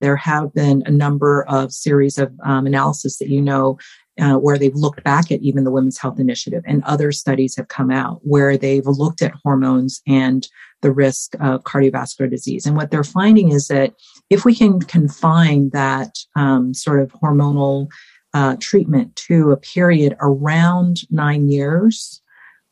There 0.01 0.17
have 0.17 0.53
been 0.53 0.83
a 0.85 0.91
number 0.91 1.45
of 1.49 1.73
series 1.73 2.19
of 2.19 2.33
um, 2.45 2.67
analysis 2.67 3.19
that 3.19 3.29
you 3.29 3.41
know 3.41 3.79
uh, 4.21 4.35
where 4.35 4.59
they've 4.59 4.75
looked 4.75 5.05
back 5.05 5.31
at 5.31 5.41
even 5.43 5.65
the 5.65 5.71
Women's 5.71 5.99
Health 5.99 6.19
Initiative, 6.19 6.63
and 6.67 6.83
other 6.85 7.13
studies 7.13 7.57
have 7.57 7.69
come 7.69 7.91
out 7.91 8.21
where 8.23 8.57
they've 8.57 8.87
looked 8.87 9.23
at 9.23 9.35
hormones 9.45 10.01
and 10.07 10.47
the 10.83 10.93
risk 10.93 11.35
of 11.41 11.65
cardiovascular 11.65 12.31
disease. 12.31 12.67
And 12.67 12.77
what 12.77 12.91
they're 12.91 13.05
finding 13.05 13.51
is 13.51 13.69
that 13.69 13.95
if 14.31 14.45
we 14.45 14.55
can 14.55 14.81
confine 14.81 15.71
that 15.71 16.17
um, 16.35 16.75
sort 16.75 17.01
of 17.01 17.13
hormonal 17.13 17.89
uh, 18.35 18.57
treatment 18.61 19.17
to 19.17 19.51
a 19.51 19.57
period 19.57 20.17
around 20.21 21.01
nine 21.11 21.49
years, 21.49 22.23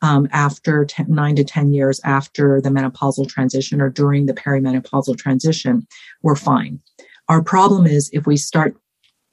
um, 0.01 0.27
after 0.31 0.85
ten, 0.85 1.07
nine 1.09 1.35
to 1.35 1.43
10 1.43 1.73
years 1.73 1.99
after 2.03 2.61
the 2.61 2.69
menopausal 2.69 3.27
transition 3.27 3.81
or 3.81 3.89
during 3.89 4.25
the 4.25 4.33
perimenopausal 4.33 5.17
transition, 5.17 5.87
we're 6.21 6.35
fine. 6.35 6.79
Our 7.27 7.41
problem 7.41 7.87
is 7.87 8.09
if 8.13 8.27
we 8.27 8.37
start 8.37 8.75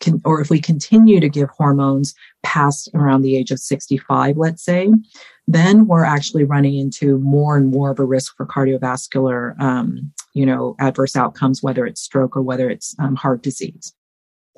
can, 0.02 0.20
or 0.24 0.40
if 0.40 0.50
we 0.50 0.60
continue 0.60 1.20
to 1.20 1.28
give 1.28 1.48
hormones 1.48 2.14
past 2.42 2.90
around 2.94 3.22
the 3.22 3.36
age 3.36 3.50
of 3.50 3.58
65, 3.58 4.36
let's 4.36 4.62
say, 4.62 4.90
then 5.46 5.86
we're 5.86 6.04
actually 6.04 6.44
running 6.44 6.76
into 6.76 7.18
more 7.18 7.56
and 7.56 7.70
more 7.70 7.90
of 7.90 7.98
a 7.98 8.04
risk 8.04 8.36
for 8.36 8.46
cardiovascular, 8.46 9.58
um, 9.60 10.12
you 10.34 10.44
know, 10.44 10.76
adverse 10.78 11.16
outcomes, 11.16 11.62
whether 11.62 11.86
it's 11.86 12.00
stroke 12.00 12.36
or 12.36 12.42
whether 12.42 12.68
it's 12.68 12.94
um, 12.98 13.16
heart 13.16 13.42
disease. 13.42 13.94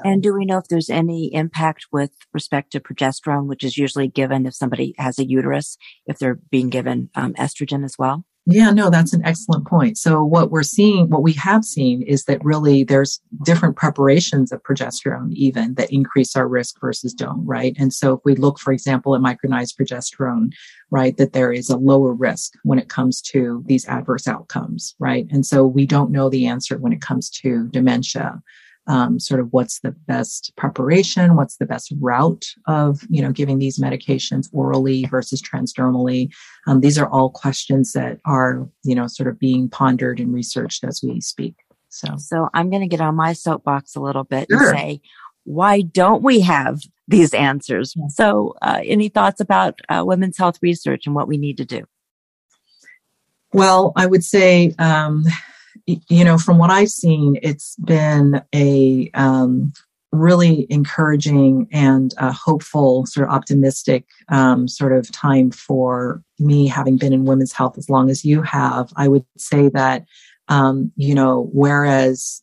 And 0.05 0.23
do 0.23 0.35
we 0.35 0.45
know 0.45 0.59
if 0.59 0.67
there's 0.69 0.91
any 0.91 1.33
impact 1.33 1.87
with 1.93 2.11
respect 2.33 2.73
to 2.73 2.81
progesterone, 2.81 3.47
which 3.47 3.63
is 3.63 3.79
usually 3.79 4.09
given 4.09 4.45
if 4.45 4.55
somebody 4.55 4.95
has 4.99 5.19
a 5.21 5.25
uterus, 5.25 5.79
if 6.07 6.19
they're 6.19 6.41
being 6.51 6.69
given 6.69 7.11
um, 7.15 7.35
estrogen 7.35 7.85
as 7.85 7.97
well? 7.97 8.25
Yeah, 8.47 8.73
no, 8.73 8.91
that's 8.91 9.15
an 9.15 9.25
excellent 9.25 9.67
point. 9.67 9.97
So 9.97 10.23
what 10.23 10.51
we're 10.51 10.63
seeing, 10.65 11.09
what 11.09 11.23
we 11.23 11.33
have 11.35 11.65
seen 11.65 12.03
is 12.03 12.25
that 12.25 12.45
really 12.45 12.85
there's 12.85 13.19
different 13.43 13.77
preparations 13.77 14.53
of 14.53 14.63
progesterone 14.63 15.33
even 15.33 15.75
that 15.77 15.91
increase 15.91 16.37
our 16.37 16.47
risk 16.47 16.79
versus 16.79 17.15
don't, 17.15 17.47
right? 17.47 17.75
And 17.79 17.91
so 17.91 18.13
if 18.13 18.21
we 18.23 18.35
look, 18.35 18.59
for 18.59 18.71
example, 18.71 19.15
at 19.15 19.23
micronized 19.23 19.77
progesterone, 19.81 20.53
right, 20.91 21.17
that 21.17 21.33
there 21.33 21.53
is 21.53 21.71
a 21.71 21.79
lower 21.79 22.13
risk 22.13 22.53
when 22.65 22.79
it 22.79 22.91
comes 22.91 23.23
to 23.23 23.65
these 23.67 23.89
adverse 23.89 24.29
outcomes, 24.29 24.95
right? 24.99 25.27
And 25.31 25.47
so 25.47 25.67
we 25.67 25.87
don't 25.87 26.11
know 26.11 26.29
the 26.29 26.47
answer 26.47 26.77
when 26.77 26.93
it 26.93 27.01
comes 27.01 27.31
to 27.41 27.69
dementia 27.69 28.43
um, 28.87 29.19
sort 29.19 29.41
of 29.41 29.53
what's 29.53 29.81
the 29.81 29.93
best 29.93 30.53
preparation, 30.57 31.37
what's 31.37 31.57
the 31.57 31.67
best 31.67 31.93
route 32.01 32.47
of 32.67 33.03
you 33.09 33.23
know 33.23 33.33
giving 33.33 33.59
these 33.59 33.79
medications 33.79 34.49
orally 34.53 35.05
versus 35.07 35.41
transdermally. 35.41 36.31
Um, 36.67 36.81
these 36.81 36.99
are 36.99 37.09
all 37.09 37.31
questions 37.31 37.93
that 37.93 38.19
are 38.25 38.69
you 38.83 38.95
know 38.95 39.07
sort 39.07 39.29
of 39.29 39.39
being 39.39 39.69
pondered 39.69 40.21
and 40.21 40.33
researched 40.33 40.85
as 40.85 41.01
we 41.03 41.21
speak. 41.21 41.55
So, 41.89 42.17
so 42.17 42.49
I'm 42.55 42.71
going 42.71 42.83
to 42.83 42.89
get 42.89 43.01
on 43.01 43.15
my 43.15 43.33
soapbox 43.33 43.95
a 43.95 44.01
little 44.01 44.25
bit 44.25 44.49
sure. 44.51 44.69
and 44.69 44.77
say, 44.77 45.01
why 45.45 45.83
don't 45.83 46.23
we 46.23 46.41
have 46.41 46.81
these 47.07 47.33
answers? 47.33 47.95
Yeah. 47.97 48.09
So, 48.09 48.55
uh, 48.61 48.81
any 48.83 49.09
thoughts 49.09 49.41
about 49.41 49.81
uh, 49.89 50.03
women's 50.05 50.37
health 50.37 50.59
research 50.61 51.07
and 51.07 51.15
what 51.15 51.29
we 51.29 51.39
need 51.39 51.57
to 51.59 51.65
do? 51.65 51.85
Well, 53.53 53.93
I 53.97 54.07
would 54.07 54.25
say. 54.25 54.75
Um, 54.79 55.25
you 55.87 56.25
know, 56.25 56.39
from 56.39 56.59
what 56.59 56.71
I've 56.71 56.91
seen, 56.91 57.39
it's 57.43 57.77
been 57.77 58.43
a 58.55 59.11
um, 59.15 59.73
really 60.13 60.67
encouraging 60.71 61.69
and 61.73 62.15
uh, 62.19 62.33
hopeful, 62.33 63.05
sort 63.07 63.29
of 63.29 63.35
optimistic 63.35 64.07
um, 64.29 64.69
sort 64.69 64.93
of 64.93 65.11
time 65.13 65.51
for 65.51 66.23
me, 66.39 66.67
having 66.67 66.97
been 66.97 67.13
in 67.13 67.25
women's 67.25 67.53
health 67.53 67.77
as 67.77 67.91
long 67.91 68.09
as 68.09 68.25
you 68.25 68.43
have. 68.43 68.93
I 68.97 69.09
would 69.09 69.25
say 69.37 69.69
that, 69.71 70.07
um, 70.49 70.93
you 70.97 71.15
know, 71.15 71.51
whereas 71.53 72.41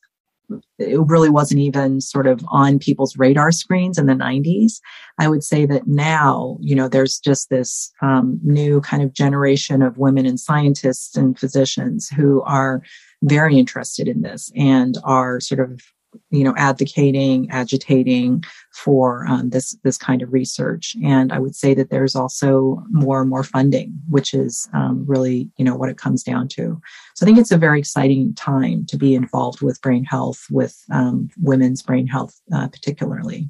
it 0.80 1.00
really 1.08 1.30
wasn't 1.30 1.62
even 1.62 2.02
sort 2.02 2.28
of 2.28 2.44
on 2.50 2.78
people's 2.78 3.18
radar 3.18 3.54
screens 3.54 3.98
in 3.98 4.08
the 4.08 4.14
90s. 4.14 4.82
I 5.18 5.30
would 5.30 5.44
say 5.44 5.66
that 5.66 5.88
now, 5.88 6.58
you 6.60 6.76
know, 6.76 6.90
there's 6.90 7.20
just 7.20 7.50
this 7.50 7.92
um, 8.02 8.38
new 8.44 8.82
kind 8.82 9.02
of 9.02 9.14
generation 9.14 9.82
of 9.82 9.98
women 9.98 10.26
and 10.26 10.40
scientists 10.40 11.16
and 11.16 11.40
physicians 11.40 12.10
who 12.10 12.42
are 12.42 12.82
very 13.24 13.58
interested 13.58 14.08
in 14.08 14.22
this 14.22 14.52
and 14.56 14.98
are 15.04 15.40
sort 15.40 15.60
of 15.60 15.82
you 16.30 16.44
know 16.44 16.54
advocating 16.58 17.50
agitating 17.52 18.44
for 18.74 19.26
um, 19.28 19.50
this 19.50 19.78
this 19.84 19.98
kind 19.98 20.22
of 20.22 20.34
research. 20.34 20.96
And 21.04 21.32
i 21.32 21.40
would 21.40 21.56
say 21.56 21.74
that 21.74 21.90
there's 21.90 22.16
also 22.16 22.84
more 22.90 23.22
and 23.22 23.30
more 23.30 23.44
funding 23.44 23.94
which 24.10 24.34
is 24.34 24.68
um, 24.74 25.06
really 25.08 25.50
you 25.58 25.66
know 25.66 25.76
what 25.76 25.90
it 25.90 25.98
comes 25.98 26.24
down 26.24 26.48
to. 26.50 26.82
So 27.16 27.24
i 27.24 27.26
think 27.26 27.38
it's 27.38 27.52
a 27.52 27.58
very 27.58 27.80
exciting 27.80 28.34
time 28.36 28.86
to 28.88 28.98
be 28.98 29.16
involved 29.16 29.62
with 29.62 29.82
brain 29.82 30.04
health 30.04 30.46
with 30.50 30.84
um, 30.92 31.30
women's 31.42 31.82
brain 31.82 32.08
health 32.08 32.40
uh, 32.54 32.68
particularly. 32.68 33.50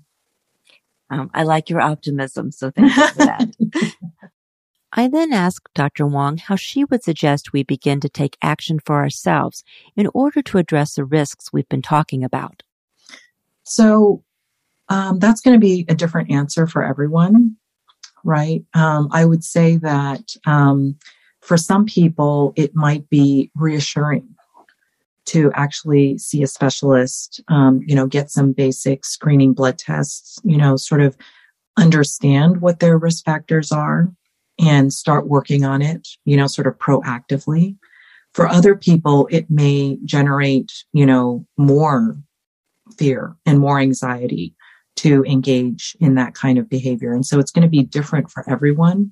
Um, 1.10 1.30
i 1.34 1.44
like 1.44 1.70
your 1.70 1.82
optimism 1.82 2.52
so 2.52 2.72
thank 2.72 2.96
you 2.96 3.08
for 3.08 3.18
that 3.18 3.50
I 4.94 5.08
then 5.08 5.32
asked 5.32 5.70
Dr. 5.74 6.06
Wong 6.06 6.38
how 6.38 6.56
she 6.56 6.84
would 6.86 7.04
suggest 7.04 7.54
we 7.54 7.64
begin 7.64 8.00
to 8.02 8.10
take 8.10 8.38
action 8.42 8.80
for 8.86 8.98
ourselves 8.98 9.64
in 9.96 10.08
order 10.14 10.42
to 10.42 10.58
address 10.58 10.96
the 10.96 11.06
risks 11.06 11.54
we've 11.54 11.70
been 11.70 11.82
talking 11.82 12.24
about. 12.24 12.64
So 13.64 14.24
um, 14.90 15.20
that's 15.20 15.42
going 15.42 15.56
to 15.56 15.66
be 15.66 15.86
a 15.88 15.96
different 15.96 16.32
answer 16.32 16.68
for 16.68 16.84
everyone. 16.84 17.56
right? 18.24 18.64
Um, 18.74 19.08
I 19.12 19.26
would 19.26 19.44
say 19.44 19.78
that 19.78 20.36
um, 20.46 20.98
for 21.42 21.58
some 21.58 21.86
people, 21.86 22.54
it 22.56 22.76
might 22.76 23.10
be 23.10 23.50
reassuring 23.56 24.28
to 25.26 25.52
actually 25.54 26.18
see 26.18 26.44
a 26.44 26.48
specialist, 26.48 27.42
um, 27.48 27.82
you 27.86 27.96
know, 27.96 28.08
get 28.08 28.30
some 28.30 28.52
basic 28.52 29.06
screening 29.06 29.54
blood 29.54 29.78
tests, 29.78 30.40
you 30.44 30.58
know, 30.58 30.76
sort 30.76 31.02
of 31.02 31.16
understand 31.78 32.62
what 32.62 32.80
their 32.80 32.98
risk 32.98 33.24
factors 33.24 33.72
are 33.72 34.12
and 34.62 34.94
start 34.94 35.28
working 35.28 35.66
on 35.66 35.82
it, 35.82 36.08
you 36.24 36.38
know, 36.38 36.48
sort 36.48 36.68
of 36.68 36.78
proactively. 36.78 37.76
For 38.34 38.48
other 38.48 38.76
people, 38.76 39.28
it 39.32 39.50
may 39.50 39.98
generate, 40.06 40.72
you 40.94 41.06
know, 41.06 41.46
more 41.58 42.18
fear 42.98 43.36
and 43.46 43.60
more 43.60 43.80
anxiety 43.80 44.56
to 44.98 45.24
engage 45.26 45.98
in 46.00 46.16
that 46.16 46.36
kind 46.36 46.58
of 46.58 46.70
behavior. 46.70 47.12
And 47.14 47.26
so 47.26 47.40
it's 47.40 47.52
going 47.52 47.64
to 47.64 47.70
be 47.70 47.84
different 47.84 48.30
for 48.30 48.48
everyone. 48.50 49.12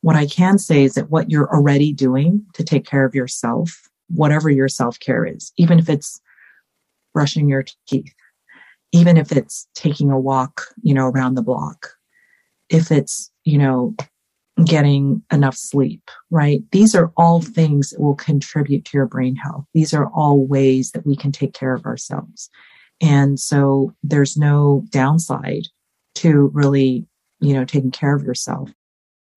What 0.00 0.16
I 0.16 0.26
can 0.26 0.58
say 0.58 0.84
is 0.84 0.94
that 0.94 1.10
what 1.10 1.30
you're 1.30 1.52
already 1.54 1.92
doing 1.92 2.44
to 2.54 2.64
take 2.64 2.84
care 2.84 3.04
of 3.04 3.14
yourself, 3.14 3.88
whatever 4.08 4.50
your 4.50 4.68
self 4.68 4.98
care 4.98 5.24
is, 5.24 5.52
even 5.56 5.78
if 5.78 5.88
it's 5.88 6.20
brushing 7.14 7.48
your 7.48 7.64
teeth, 7.86 8.12
even 8.92 9.16
if 9.16 9.32
it's 9.32 9.68
taking 9.74 10.10
a 10.10 10.18
walk, 10.18 10.62
you 10.82 10.94
know, 10.94 11.06
around 11.06 11.34
the 11.34 11.42
block, 11.42 11.90
if 12.68 12.90
it's, 12.90 13.30
you 13.44 13.58
know, 13.58 13.94
getting 14.64 15.22
enough 15.32 15.56
sleep, 15.56 16.10
right? 16.30 16.62
These 16.72 16.94
are 16.94 17.12
all 17.16 17.40
things 17.40 17.90
that 17.90 18.00
will 18.00 18.16
contribute 18.16 18.84
to 18.86 18.96
your 18.96 19.06
brain 19.06 19.36
health. 19.36 19.64
These 19.72 19.94
are 19.94 20.08
all 20.08 20.46
ways 20.46 20.90
that 20.92 21.06
we 21.06 21.16
can 21.16 21.32
take 21.32 21.54
care 21.54 21.74
of 21.74 21.86
ourselves. 21.86 22.50
And 23.00 23.38
so 23.38 23.94
there's 24.02 24.36
no 24.36 24.84
downside 24.90 25.68
to 26.16 26.50
really, 26.52 27.06
you 27.40 27.54
know, 27.54 27.64
taking 27.64 27.92
care 27.92 28.16
of 28.16 28.24
yourself. 28.24 28.70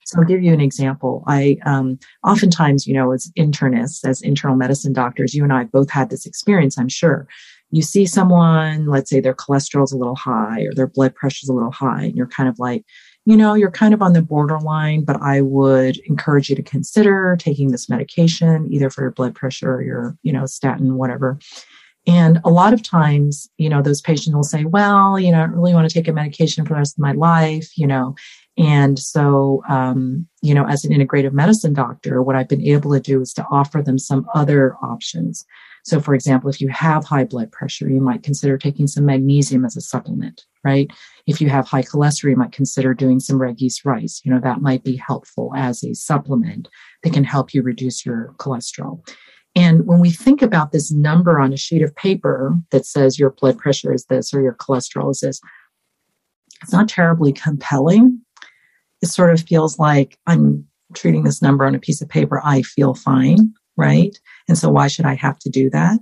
So 0.05 0.19
I'll 0.19 0.25
give 0.25 0.41
you 0.41 0.51
an 0.51 0.61
example. 0.61 1.23
I 1.27 1.57
um, 1.65 1.99
oftentimes, 2.25 2.87
you 2.87 2.93
know, 2.93 3.11
as 3.11 3.31
internists, 3.37 4.03
as 4.03 4.21
internal 4.21 4.57
medicine 4.57 4.93
doctors, 4.93 5.35
you 5.35 5.43
and 5.43 5.53
I 5.53 5.65
both 5.65 5.89
had 5.89 6.09
this 6.09 6.25
experience, 6.25 6.77
I'm 6.77 6.89
sure. 6.89 7.27
You 7.69 7.81
see 7.81 8.05
someone, 8.05 8.87
let's 8.87 9.09
say 9.09 9.21
their 9.21 9.35
cholesterol's 9.35 9.93
a 9.93 9.97
little 9.97 10.15
high 10.15 10.63
or 10.63 10.73
their 10.73 10.87
blood 10.87 11.15
pressure's 11.15 11.47
a 11.47 11.53
little 11.53 11.71
high, 11.71 12.05
and 12.05 12.17
you're 12.17 12.27
kind 12.27 12.49
of 12.49 12.59
like, 12.59 12.83
you 13.25 13.37
know, 13.37 13.53
you're 13.53 13.71
kind 13.71 13.93
of 13.93 14.01
on 14.01 14.13
the 14.13 14.21
borderline, 14.21 15.03
but 15.03 15.21
I 15.21 15.41
would 15.41 15.97
encourage 16.05 16.49
you 16.49 16.55
to 16.55 16.63
consider 16.63 17.35
taking 17.37 17.71
this 17.71 17.89
medication, 17.89 18.67
either 18.71 18.89
for 18.89 19.01
your 19.01 19.11
blood 19.11 19.35
pressure 19.35 19.75
or 19.75 19.81
your, 19.83 20.17
you 20.23 20.33
know, 20.33 20.45
statin, 20.45 20.95
whatever. 20.95 21.37
And 22.07 22.39
a 22.43 22.49
lot 22.49 22.73
of 22.73 22.81
times, 22.81 23.47
you 23.57 23.69
know, 23.69 23.83
those 23.83 24.01
patients 24.01 24.33
will 24.33 24.43
say, 24.43 24.65
well, 24.65 25.19
you 25.19 25.31
know, 25.31 25.41
I 25.41 25.45
really 25.45 25.73
want 25.73 25.87
to 25.87 25.93
take 25.93 26.07
a 26.07 26.13
medication 26.13 26.65
for 26.65 26.73
the 26.73 26.79
rest 26.79 26.95
of 26.95 27.01
my 27.01 27.11
life, 27.11 27.77
you 27.77 27.85
know. 27.85 28.15
And 28.57 28.97
so, 28.97 29.61
um, 29.69 30.27
you 30.41 30.55
know, 30.55 30.65
as 30.65 30.83
an 30.83 30.91
integrative 30.91 31.31
medicine 31.31 31.73
doctor, 31.73 32.23
what 32.23 32.35
I've 32.35 32.49
been 32.49 32.65
able 32.65 32.91
to 32.93 32.99
do 32.99 33.21
is 33.21 33.33
to 33.33 33.45
offer 33.51 33.83
them 33.83 33.99
some 33.99 34.25
other 34.33 34.75
options. 34.81 35.45
So, 35.83 35.99
for 35.99 36.13
example, 36.13 36.49
if 36.49 36.61
you 36.61 36.69
have 36.69 37.05
high 37.05 37.23
blood 37.23 37.51
pressure, 37.51 37.89
you 37.89 38.01
might 38.01 38.23
consider 38.23 38.57
taking 38.57 38.87
some 38.87 39.05
magnesium 39.05 39.65
as 39.65 39.75
a 39.75 39.81
supplement, 39.81 40.45
right? 40.63 40.89
If 41.27 41.41
you 41.41 41.49
have 41.49 41.67
high 41.67 41.81
cholesterol, 41.81 42.29
you 42.29 42.35
might 42.35 42.51
consider 42.51 42.93
doing 42.93 43.19
some 43.19 43.41
red 43.41 43.59
yeast 43.59 43.83
rice. 43.85 44.21
You 44.23 44.31
know, 44.31 44.39
that 44.41 44.61
might 44.61 44.83
be 44.83 44.95
helpful 44.95 45.51
as 45.55 45.83
a 45.83 45.93
supplement 45.93 46.67
that 47.03 47.13
can 47.13 47.23
help 47.23 47.53
you 47.53 47.61
reduce 47.61 48.05
your 48.05 48.33
cholesterol. 48.37 49.07
And 49.55 49.85
when 49.85 49.99
we 49.99 50.11
think 50.11 50.41
about 50.41 50.71
this 50.71 50.91
number 50.91 51.39
on 51.39 51.51
a 51.51 51.57
sheet 51.57 51.81
of 51.81 51.95
paper 51.95 52.55
that 52.71 52.85
says 52.85 53.19
your 53.19 53.31
blood 53.31 53.57
pressure 53.57 53.93
is 53.93 54.05
this 54.05 54.33
or 54.33 54.41
your 54.41 54.53
cholesterol 54.53 55.11
is 55.11 55.19
this, 55.19 55.41
it's 56.61 56.71
not 56.71 56.87
terribly 56.87 57.33
compelling. 57.33 58.21
It 59.01 59.07
sort 59.07 59.33
of 59.33 59.41
feels 59.41 59.79
like 59.79 60.17
I'm 60.27 60.65
treating 60.93 61.23
this 61.23 61.41
number 61.41 61.65
on 61.65 61.75
a 61.75 61.79
piece 61.79 62.01
of 62.01 62.09
paper. 62.09 62.41
I 62.43 62.61
feel 62.61 62.93
fine, 62.93 63.53
right? 63.75 64.17
And 64.51 64.57
so 64.57 64.69
why 64.69 64.89
should 64.89 65.05
I 65.05 65.13
have 65.13 65.39
to 65.39 65.49
do 65.49 65.69
that? 65.69 66.01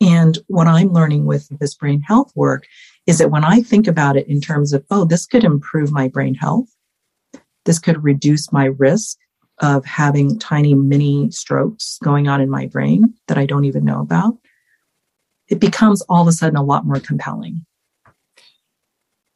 And 0.00 0.38
what 0.46 0.68
I'm 0.68 0.92
learning 0.92 1.26
with 1.26 1.48
this 1.58 1.74
brain 1.74 2.00
health 2.02 2.30
work 2.36 2.68
is 3.08 3.18
that 3.18 3.32
when 3.32 3.42
I 3.42 3.62
think 3.62 3.88
about 3.88 4.16
it 4.16 4.28
in 4.28 4.40
terms 4.40 4.72
of, 4.72 4.84
oh, 4.92 5.04
this 5.04 5.26
could 5.26 5.42
improve 5.42 5.90
my 5.90 6.06
brain 6.06 6.36
health, 6.36 6.68
this 7.64 7.80
could 7.80 8.04
reduce 8.04 8.52
my 8.52 8.66
risk 8.66 9.18
of 9.58 9.84
having 9.84 10.38
tiny 10.38 10.72
mini 10.72 11.32
strokes 11.32 11.98
going 12.04 12.28
on 12.28 12.40
in 12.40 12.48
my 12.48 12.66
brain 12.66 13.12
that 13.26 13.38
I 13.38 13.44
don't 13.44 13.64
even 13.64 13.84
know 13.84 14.00
about, 14.00 14.38
it 15.48 15.58
becomes 15.58 16.00
all 16.02 16.22
of 16.22 16.28
a 16.28 16.32
sudden 16.32 16.56
a 16.56 16.62
lot 16.62 16.86
more 16.86 17.00
compelling. 17.00 17.66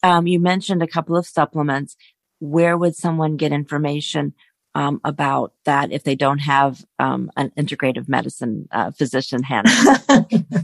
Um, 0.04 0.28
you 0.28 0.38
mentioned 0.38 0.80
a 0.80 0.86
couple 0.86 1.16
of 1.16 1.26
supplements. 1.26 1.96
Where 2.38 2.78
would 2.78 2.94
someone 2.94 3.36
get 3.36 3.50
information 3.50 4.34
um, 4.74 5.00
about 5.04 5.52
that 5.64 5.92
if 5.92 6.04
they 6.04 6.14
don't 6.14 6.38
have 6.38 6.84
um, 6.98 7.30
an 7.36 7.50
integrative 7.58 8.08
medicine 8.08 8.68
uh, 8.72 8.90
physician 8.90 9.42
handle? 9.42 9.72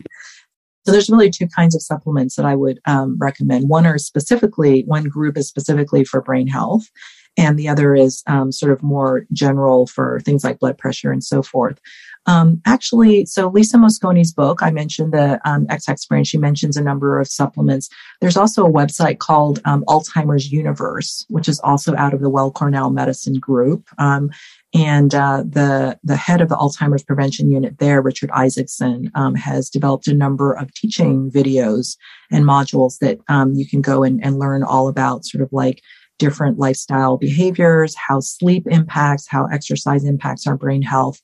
So 0.87 0.92
there's 0.92 1.11
really 1.11 1.31
two 1.31 1.46
kinds 1.46 1.75
of 1.75 1.83
supplements 1.83 2.37
that 2.37 2.46
I 2.46 2.57
would 2.57 2.81
um, 2.87 3.16
recommend. 3.18 3.68
One 3.68 3.87
are 3.87 3.99
specifically, 3.99 4.83
one 4.87 5.05
group 5.05 5.37
is 5.37 5.46
specifically 5.46 6.05
for 6.05 6.23
brain 6.23 6.46
health, 6.46 6.90
and 7.37 7.59
the 7.59 7.69
other 7.69 7.95
is 7.95 8.23
um, 8.27 8.53
sort 8.53 8.73
of 8.73 8.83
more 8.83 9.27
general 9.33 9.87
for 9.87 10.21
things 10.21 10.45
like 10.45 10.59
blood 10.59 10.79
pressure 10.79 11.12
and 11.12 11.25
so 11.25 11.43
forth. 11.43 11.81
Um, 12.27 12.61
actually, 12.66 13.25
so 13.25 13.49
Lisa 13.49 13.79
Mosconi's 13.79 14.33
book, 14.33 14.62
I 14.62 14.71
mentioned 14.71 15.12
the 15.12 15.40
um, 15.49 15.66
XX 15.66 16.07
brain. 16.09 16.25
She 16.25 16.38
mentions 16.38 16.77
a 16.77 16.83
number 16.83 17.19
of 17.19 17.29
supplements. 17.29 17.88
There's 18.21 18.37
also 18.37 18.66
a 18.66 18.73
website 18.73 19.19
called 19.19 19.61
um, 19.64 19.85
Alzheimer's 19.88 20.53
Universe, 20.53 21.25
which 21.29 21.49
is 21.49 21.59
also 21.61 21.97
out 21.97 22.12
of 22.12 22.21
the 22.21 22.29
Weill 22.29 22.53
Cornell 22.53 22.90
Medicine 22.90 23.38
Group. 23.38 23.88
Um, 23.99 24.31
and 24.73 25.14
uh, 25.14 25.43
the 25.45 25.99
the 26.05 26.14
head 26.14 26.40
of 26.40 26.49
the 26.49 26.57
Alzheimer's 26.57 27.03
prevention 27.03 27.51
unit 27.51 27.79
there, 27.79 28.01
Richard 28.01 28.31
Isaacson, 28.33 29.11
um, 29.14 29.35
has 29.35 29.69
developed 29.69 30.07
a 30.07 30.14
number 30.14 30.53
of 30.53 30.73
teaching 30.75 31.31
videos 31.31 31.97
and 32.31 32.45
modules 32.45 32.99
that 32.99 33.19
um, 33.29 33.55
you 33.55 33.66
can 33.66 33.81
go 33.81 34.05
and, 34.05 34.23
and 34.25 34.38
learn 34.38 34.62
all 34.62 34.87
about, 34.87 35.25
sort 35.25 35.43
of 35.43 35.53
like 35.53 35.83
different 36.20 36.59
lifestyle 36.59 37.16
behaviors, 37.16 37.96
how 37.96 38.20
sleep 38.20 38.64
impacts, 38.70 39.26
how 39.26 39.46
exercise 39.46 40.04
impacts 40.04 40.46
our 40.46 40.56
brain 40.56 40.83
health. 40.83 41.18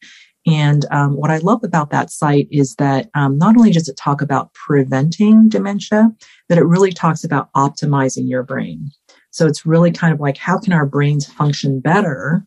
And 0.47 0.87
um, 0.91 1.17
what 1.17 1.31
I 1.31 1.39
love 1.39 1.63
about 1.63 1.91
that 1.91 2.11
site 2.11 2.49
is 2.51 2.75
that 2.77 3.11
um, 3.15 3.37
not 3.37 3.57
only 3.57 3.71
does 3.71 3.89
it 3.89 3.97
talk 3.97 4.23
about 4.23 4.53
preventing 4.55 5.49
dementia, 5.49 6.09
but 6.49 6.59
it 6.59 6.65
really 6.65 6.93
talks 6.93 7.25
about 7.25 7.53
optimizing 7.53 8.29
your 8.29 8.43
brain. 8.43 8.91
So 9.31 9.47
it's 9.47 9.67
really 9.67 9.93
kind 9.93 10.15
of 10.15 10.21
like 10.21 10.39
how 10.39 10.59
can 10.59 10.73
our 10.73 10.87
brains 10.87 11.27
function 11.27 11.81
better 11.81 12.47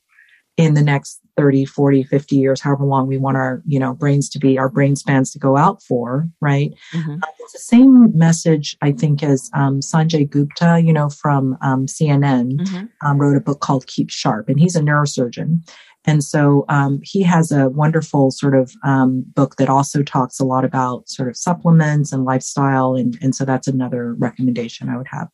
in 0.58 0.74
the 0.74 0.82
next 0.82 1.19
30 1.40 1.64
40 1.64 2.04
50 2.04 2.36
years 2.36 2.60
however 2.60 2.84
long 2.84 3.08
we 3.08 3.18
want 3.18 3.38
our 3.38 3.62
you 3.66 3.80
know 3.80 3.94
brains 3.94 4.28
to 4.28 4.40
be 4.40 4.60
our 4.60 4.68
brain 4.68 4.98
spans 4.98 5.32
to 5.32 5.40
go 5.40 5.56
out 5.56 5.82
for 5.82 6.28
right 6.42 6.74
mm-hmm. 6.92 7.14
uh, 7.14 7.28
it's 7.40 7.54
the 7.54 7.60
same 7.60 8.18
message 8.18 8.76
i 8.82 8.92
think 8.92 9.24
as 9.24 9.50
um, 9.54 9.80
sanjay 9.80 10.30
gupta 10.30 10.82
you 10.84 10.92
know 10.92 11.08
from 11.10 11.58
um, 11.62 11.86
cnn 11.86 12.60
mm-hmm. 12.60 12.86
um, 13.08 13.18
wrote 13.18 13.38
a 13.38 13.40
book 13.40 13.62
called 13.62 13.88
keep 13.88 14.10
sharp 14.10 14.50
and 14.50 14.60
he's 14.60 14.76
a 14.76 14.82
neurosurgeon 14.82 15.66
and 16.06 16.26
so 16.26 16.66
um, 16.70 17.00
he 17.04 17.24
has 17.24 17.52
a 17.52 17.70
wonderful 17.70 18.32
sort 18.32 18.56
of 18.56 18.74
um, 18.84 19.24
book 19.34 19.56
that 19.58 19.70
also 19.70 20.02
talks 20.04 20.40
a 20.40 20.46
lot 20.46 20.66
about 20.66 21.08
sort 21.08 21.30
of 21.30 21.38
supplements 21.38 22.12
and 22.12 22.26
lifestyle 22.26 22.96
and, 22.96 23.18
and 23.22 23.34
so 23.34 23.46
that's 23.46 23.68
another 23.68 24.14
recommendation 24.16 24.90
i 24.90 24.98
would 24.98 25.08
have 25.10 25.30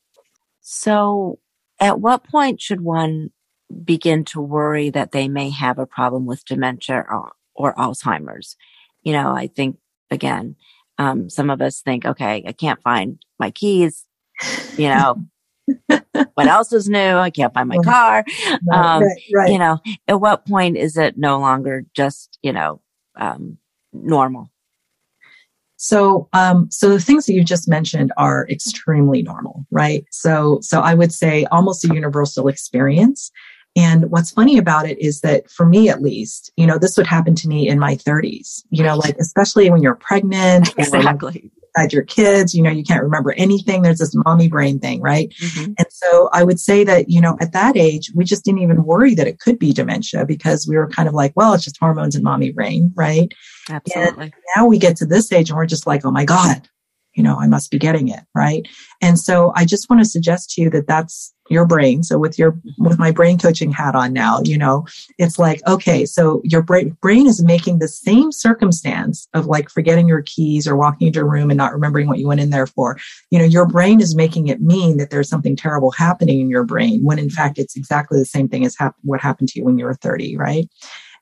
so 0.62 1.40
at 1.80 2.00
what 2.00 2.24
point 2.24 2.62
should 2.62 2.82
one 2.82 3.32
begin 3.84 4.24
to 4.26 4.42
worry 4.42 4.90
that 4.90 5.12
they 5.12 5.28
may 5.28 5.50
have 5.50 5.80
a 5.80 5.86
problem 5.86 6.26
with 6.26 6.46
dementia 6.46 7.06
or, 7.10 7.34
or 7.56 7.76
Alzheimer's. 7.76 8.56
You 9.04 9.14
know, 9.14 9.32
I 9.32 9.48
think 9.48 9.78
again, 10.12 10.56
um, 10.98 11.30
some 11.30 11.50
of 11.50 11.62
us 11.62 11.82
think, 11.82 12.06
okay, 12.06 12.44
I 12.48 12.52
can't 12.52 12.82
find 12.82 13.20
my 13.40 13.52
keys. 13.52 14.06
You 14.78 14.90
know, 14.90 15.26
what 16.34 16.48
else 16.48 16.72
is 16.74 16.90
new? 16.90 17.18
I 17.18 17.30
can't 17.30 17.54
find 17.54 17.70
my 17.70 17.78
car. 17.84 18.24
Um, 18.72 19.04
right, 19.04 19.22
right. 19.34 19.52
You 19.52 19.60
know, 19.60 19.80
at 20.08 20.22
what 20.22 20.46
point 20.46 20.78
is 20.78 20.98
it 20.98 21.18
no 21.18 21.40
longer 21.40 21.86
just, 21.94 22.38
you 22.42 22.54
know, 22.54 22.82
um, 23.16 23.58
normal? 23.94 24.52
So, 25.78 26.30
um, 26.34 26.70
so 26.72 26.90
the 26.90 27.00
things 27.00 27.26
that 27.26 27.34
you 27.34 27.44
just 27.44 27.68
mentioned 27.68 28.12
are 28.18 28.48
extremely 28.50 29.22
normal, 29.22 29.66
right? 29.72 30.06
So, 30.10 30.60
so 30.62 30.80
I 30.80 30.94
would 30.94 31.14
say 31.14 31.46
almost 31.52 31.84
a 31.86 31.94
universal 31.94 32.48
experience. 32.48 33.32
And 33.76 34.10
what's 34.10 34.32
funny 34.32 34.58
about 34.58 34.88
it 34.88 34.98
is 35.00 35.22
that 35.22 35.50
for 35.52 35.66
me, 35.66 35.90
at 35.90 36.02
least, 36.02 36.52
you 36.56 36.66
know, 36.66 36.78
this 36.78 36.96
would 36.96 37.08
happen 37.08 37.36
to 37.36 37.48
me 37.48 37.68
in 37.68 37.78
my 37.78 37.96
30s, 37.96 38.64
you 38.70 38.84
know, 38.84 38.96
like, 38.96 39.18
especially 39.20 39.70
when 39.70 39.82
you're 39.82 39.96
pregnant. 39.96 40.74
Exactly. 40.86 41.52
Had 41.76 41.92
your 41.92 42.04
kids, 42.04 42.54
you 42.54 42.64
know, 42.64 42.70
you 42.70 42.84
can't 42.84 43.04
remember 43.04 43.34
anything. 43.34 43.82
There's 43.82 43.98
this 43.98 44.16
mommy 44.16 44.48
brain 44.48 44.80
thing, 44.80 45.02
right? 45.02 45.34
Mm-hmm. 45.42 45.74
And 45.78 45.88
so 45.90 46.30
I 46.32 46.44
would 46.44 46.60
say 46.60 46.86
that, 46.86 47.10
you 47.10 47.20
know, 47.20 47.38
at 47.42 47.52
that 47.52 47.76
age, 47.76 48.12
we 48.16 48.24
just 48.24 48.46
didn't 48.46 48.62
even 48.62 48.86
worry 48.86 49.14
that 49.16 49.28
it 49.28 49.40
could 49.40 49.60
be 49.60 49.74
dementia 49.74 50.26
because 50.26 50.68
we 50.68 50.78
were 50.78 50.88
kind 50.88 51.10
of 51.10 51.14
like, 51.14 51.34
well, 51.36 51.54
it's 51.54 51.66
just 51.66 51.78
hormones 51.78 52.16
and 52.16 52.24
mommy 52.24 52.52
brain, 52.52 52.94
right? 52.96 53.30
Absolutely. 53.70 54.24
And 54.24 54.34
now 54.56 54.68
we 54.68 54.78
get 54.78 54.96
to 54.98 55.06
this 55.06 55.30
age 55.34 55.50
and 55.50 55.58
we're 55.58 55.66
just 55.66 55.86
like, 55.86 56.06
oh 56.06 56.12
my 56.12 56.24
God, 56.24 56.70
you 57.16 57.24
know, 57.24 57.38
I 57.40 57.48
must 57.48 57.72
be 57.72 57.80
getting 57.80 58.08
it. 58.10 58.22
Right. 58.36 58.68
And 59.02 59.20
so 59.20 59.52
I 59.56 59.66
just 59.66 59.90
want 59.90 60.02
to 60.02 60.10
suggest 60.10 60.52
to 60.52 60.62
you 60.62 60.70
that 60.72 60.88
that's 60.88 61.34
your 61.50 61.66
brain. 61.66 62.02
So 62.02 62.18
with 62.18 62.40
your, 62.40 62.60
with 62.80 62.98
my 62.98 63.12
brain 63.12 63.38
coaching 63.38 63.72
hat 63.72 63.96
on 63.96 64.14
now, 64.14 64.42
you 64.44 64.58
know, 64.58 64.86
it's 65.20 65.38
like, 65.38 65.62
okay, 65.68 66.06
so 66.06 66.42
your 66.44 66.64
brain, 66.64 66.96
is 67.06 67.44
making 67.44 67.80
the 67.80 67.88
same 67.88 68.32
circumstance 68.32 69.28
of 69.34 69.46
like 69.46 69.70
forgetting 69.70 70.08
your 70.08 70.24
keys 70.24 70.68
or 70.68 70.76
walking 70.76 71.08
into 71.08 71.22
a 71.22 71.26
room 71.26 71.50
and 71.52 71.58
not 71.58 71.72
remembering 71.72 72.08
what 72.08 72.18
you 72.18 72.28
went 72.28 72.42
in 72.42 72.50
there 72.50 72.68
for. 72.68 72.98
You 73.30 73.40
know, 73.40 73.46
your 73.46 73.68
brain 73.68 74.02
is 74.02 74.16
making 74.16 74.48
it 74.48 74.62
mean 74.62 74.98
that 74.98 75.12
there's 75.12 75.30
something 75.30 75.56
terrible 75.56 75.92
happening 75.92 76.42
in 76.42 76.50
your 76.50 76.64
brain 76.64 77.04
when 77.04 77.20
in 77.20 77.30
fact 77.30 77.60
it's 77.60 77.76
exactly 77.76 78.20
the 78.20 78.26
same 78.26 78.50
thing 78.50 78.66
as 78.66 78.76
hap- 78.78 78.96
what 79.04 79.22
happened 79.22 79.50
to 79.50 79.60
you 79.60 79.66
when 79.66 79.78
you 79.78 79.86
were 79.86 79.94
30, 79.94 80.36
right? 80.38 80.68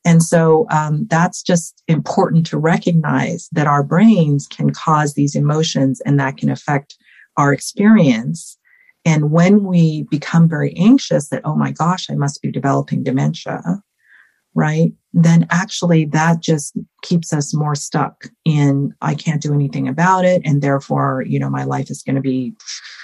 And 0.05 0.21
so 0.21 0.67
um, 0.69 1.07
that's 1.09 1.41
just 1.41 1.81
important 1.87 2.45
to 2.47 2.57
recognize 2.57 3.47
that 3.53 3.67
our 3.67 3.83
brains 3.83 4.47
can 4.47 4.71
cause 4.71 5.13
these 5.13 5.35
emotions 5.35 6.01
and 6.01 6.19
that 6.19 6.37
can 6.37 6.49
affect 6.49 6.97
our 7.37 7.53
experience. 7.53 8.57
And 9.05 9.31
when 9.31 9.63
we 9.63 10.03
become 10.03 10.47
very 10.47 10.73
anxious 10.77 11.29
that, 11.29 11.41
oh 11.45 11.55
my 11.55 11.71
gosh, 11.71 12.09
I 12.09 12.15
must 12.15 12.41
be 12.41 12.51
developing 12.51 13.03
dementia, 13.03 13.61
right? 14.55 14.91
Then 15.13 15.47
actually 15.49 16.05
that 16.05 16.41
just 16.41 16.77
keeps 17.01 17.33
us 17.33 17.53
more 17.53 17.75
stuck 17.75 18.27
in, 18.45 18.93
I 19.01 19.15
can't 19.15 19.41
do 19.41 19.53
anything 19.53 19.87
about 19.87 20.25
it. 20.25 20.41
And 20.45 20.61
therefore, 20.61 21.23
you 21.25 21.39
know, 21.39 21.49
my 21.49 21.63
life 21.63 21.89
is 21.89 22.03
going 22.03 22.15
to 22.15 22.21
be 22.21 22.53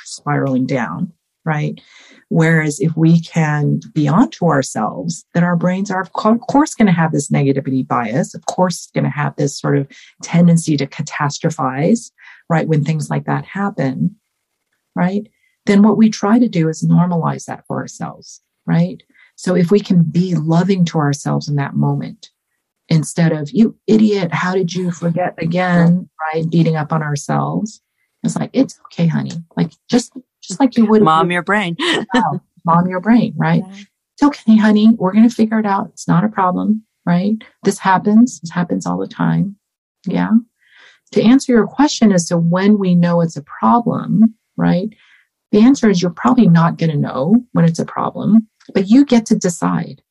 spiraling 0.03 0.65
down, 0.65 1.11
right? 1.45 1.81
Whereas 2.29 2.79
if 2.79 2.95
we 2.95 3.21
can 3.21 3.79
be 3.93 4.07
onto 4.07 4.45
ourselves, 4.45 5.25
that 5.33 5.43
our 5.43 5.55
brains 5.55 5.89
are, 5.89 6.01
of 6.01 6.11
course, 6.11 6.75
going 6.75 6.85
to 6.85 6.91
have 6.91 7.11
this 7.11 7.31
negativity 7.31 7.87
bias, 7.87 8.35
of 8.35 8.45
course, 8.45 8.89
going 8.93 9.03
to 9.03 9.09
have 9.09 9.35
this 9.35 9.57
sort 9.57 9.77
of 9.77 9.87
tendency 10.21 10.77
to 10.77 10.85
catastrophize, 10.85 12.11
right? 12.49 12.67
When 12.67 12.83
things 12.83 13.09
like 13.09 13.25
that 13.25 13.45
happen, 13.45 14.15
right? 14.95 15.27
Then 15.65 15.81
what 15.81 15.97
we 15.97 16.09
try 16.09 16.39
to 16.39 16.47
do 16.47 16.69
is 16.69 16.85
normalize 16.85 17.45
that 17.45 17.65
for 17.67 17.77
ourselves, 17.77 18.41
right? 18.65 19.01
So 19.35 19.55
if 19.55 19.71
we 19.71 19.79
can 19.79 20.03
be 20.03 20.35
loving 20.35 20.85
to 20.85 20.99
ourselves 20.99 21.47
in 21.47 21.55
that 21.55 21.75
moment, 21.75 22.29
instead 22.89 23.31
of, 23.31 23.49
you 23.51 23.77
idiot, 23.87 24.33
how 24.33 24.53
did 24.53 24.73
you 24.73 24.91
forget 24.91 25.35
again, 25.41 26.09
right? 26.33 26.49
Beating 26.49 26.75
up 26.75 26.91
on 26.91 27.01
ourselves. 27.01 27.81
It's 28.23 28.35
like, 28.35 28.49
it's 28.51 28.77
okay, 28.87 29.07
honey. 29.07 29.31
Like, 29.55 29.71
just 29.89 30.11
just 30.49 30.59
like 30.59 30.75
you 30.75 30.85
would 30.87 31.03
mom 31.03 31.31
your 31.31 31.43
brain. 31.43 31.77
mom 32.65 32.89
your 32.89 32.99
brain, 32.99 33.33
right? 33.37 33.63
Yeah. 33.65 33.83
It's 34.15 34.23
okay, 34.23 34.57
honey. 34.57 34.89
We're 34.97 35.13
going 35.13 35.29
to 35.29 35.33
figure 35.33 35.59
it 35.59 35.65
out. 35.65 35.89
It's 35.93 36.07
not 36.07 36.25
a 36.25 36.29
problem, 36.29 36.83
right? 37.05 37.35
This 37.63 37.79
happens. 37.79 38.41
This 38.41 38.51
happens 38.51 38.85
all 38.85 38.97
the 38.97 39.07
time. 39.07 39.55
Yeah. 40.05 40.31
To 41.13 41.23
answer 41.23 41.53
your 41.53 41.67
question 41.67 42.11
as 42.11 42.27
to 42.27 42.37
when 42.37 42.77
we 42.77 42.95
know 42.95 43.21
it's 43.21 43.37
a 43.37 43.43
problem, 43.43 44.35
right? 44.57 44.89
The 45.51 45.61
answer 45.61 45.89
is 45.89 46.01
you're 46.01 46.11
probably 46.11 46.47
not 46.47 46.77
going 46.77 46.91
to 46.91 46.97
know 46.97 47.35
when 47.53 47.65
it's 47.65 47.79
a 47.79 47.85
problem, 47.85 48.47
but 48.73 48.89
you 48.89 49.05
get 49.05 49.25
to 49.27 49.35
decide. 49.35 50.01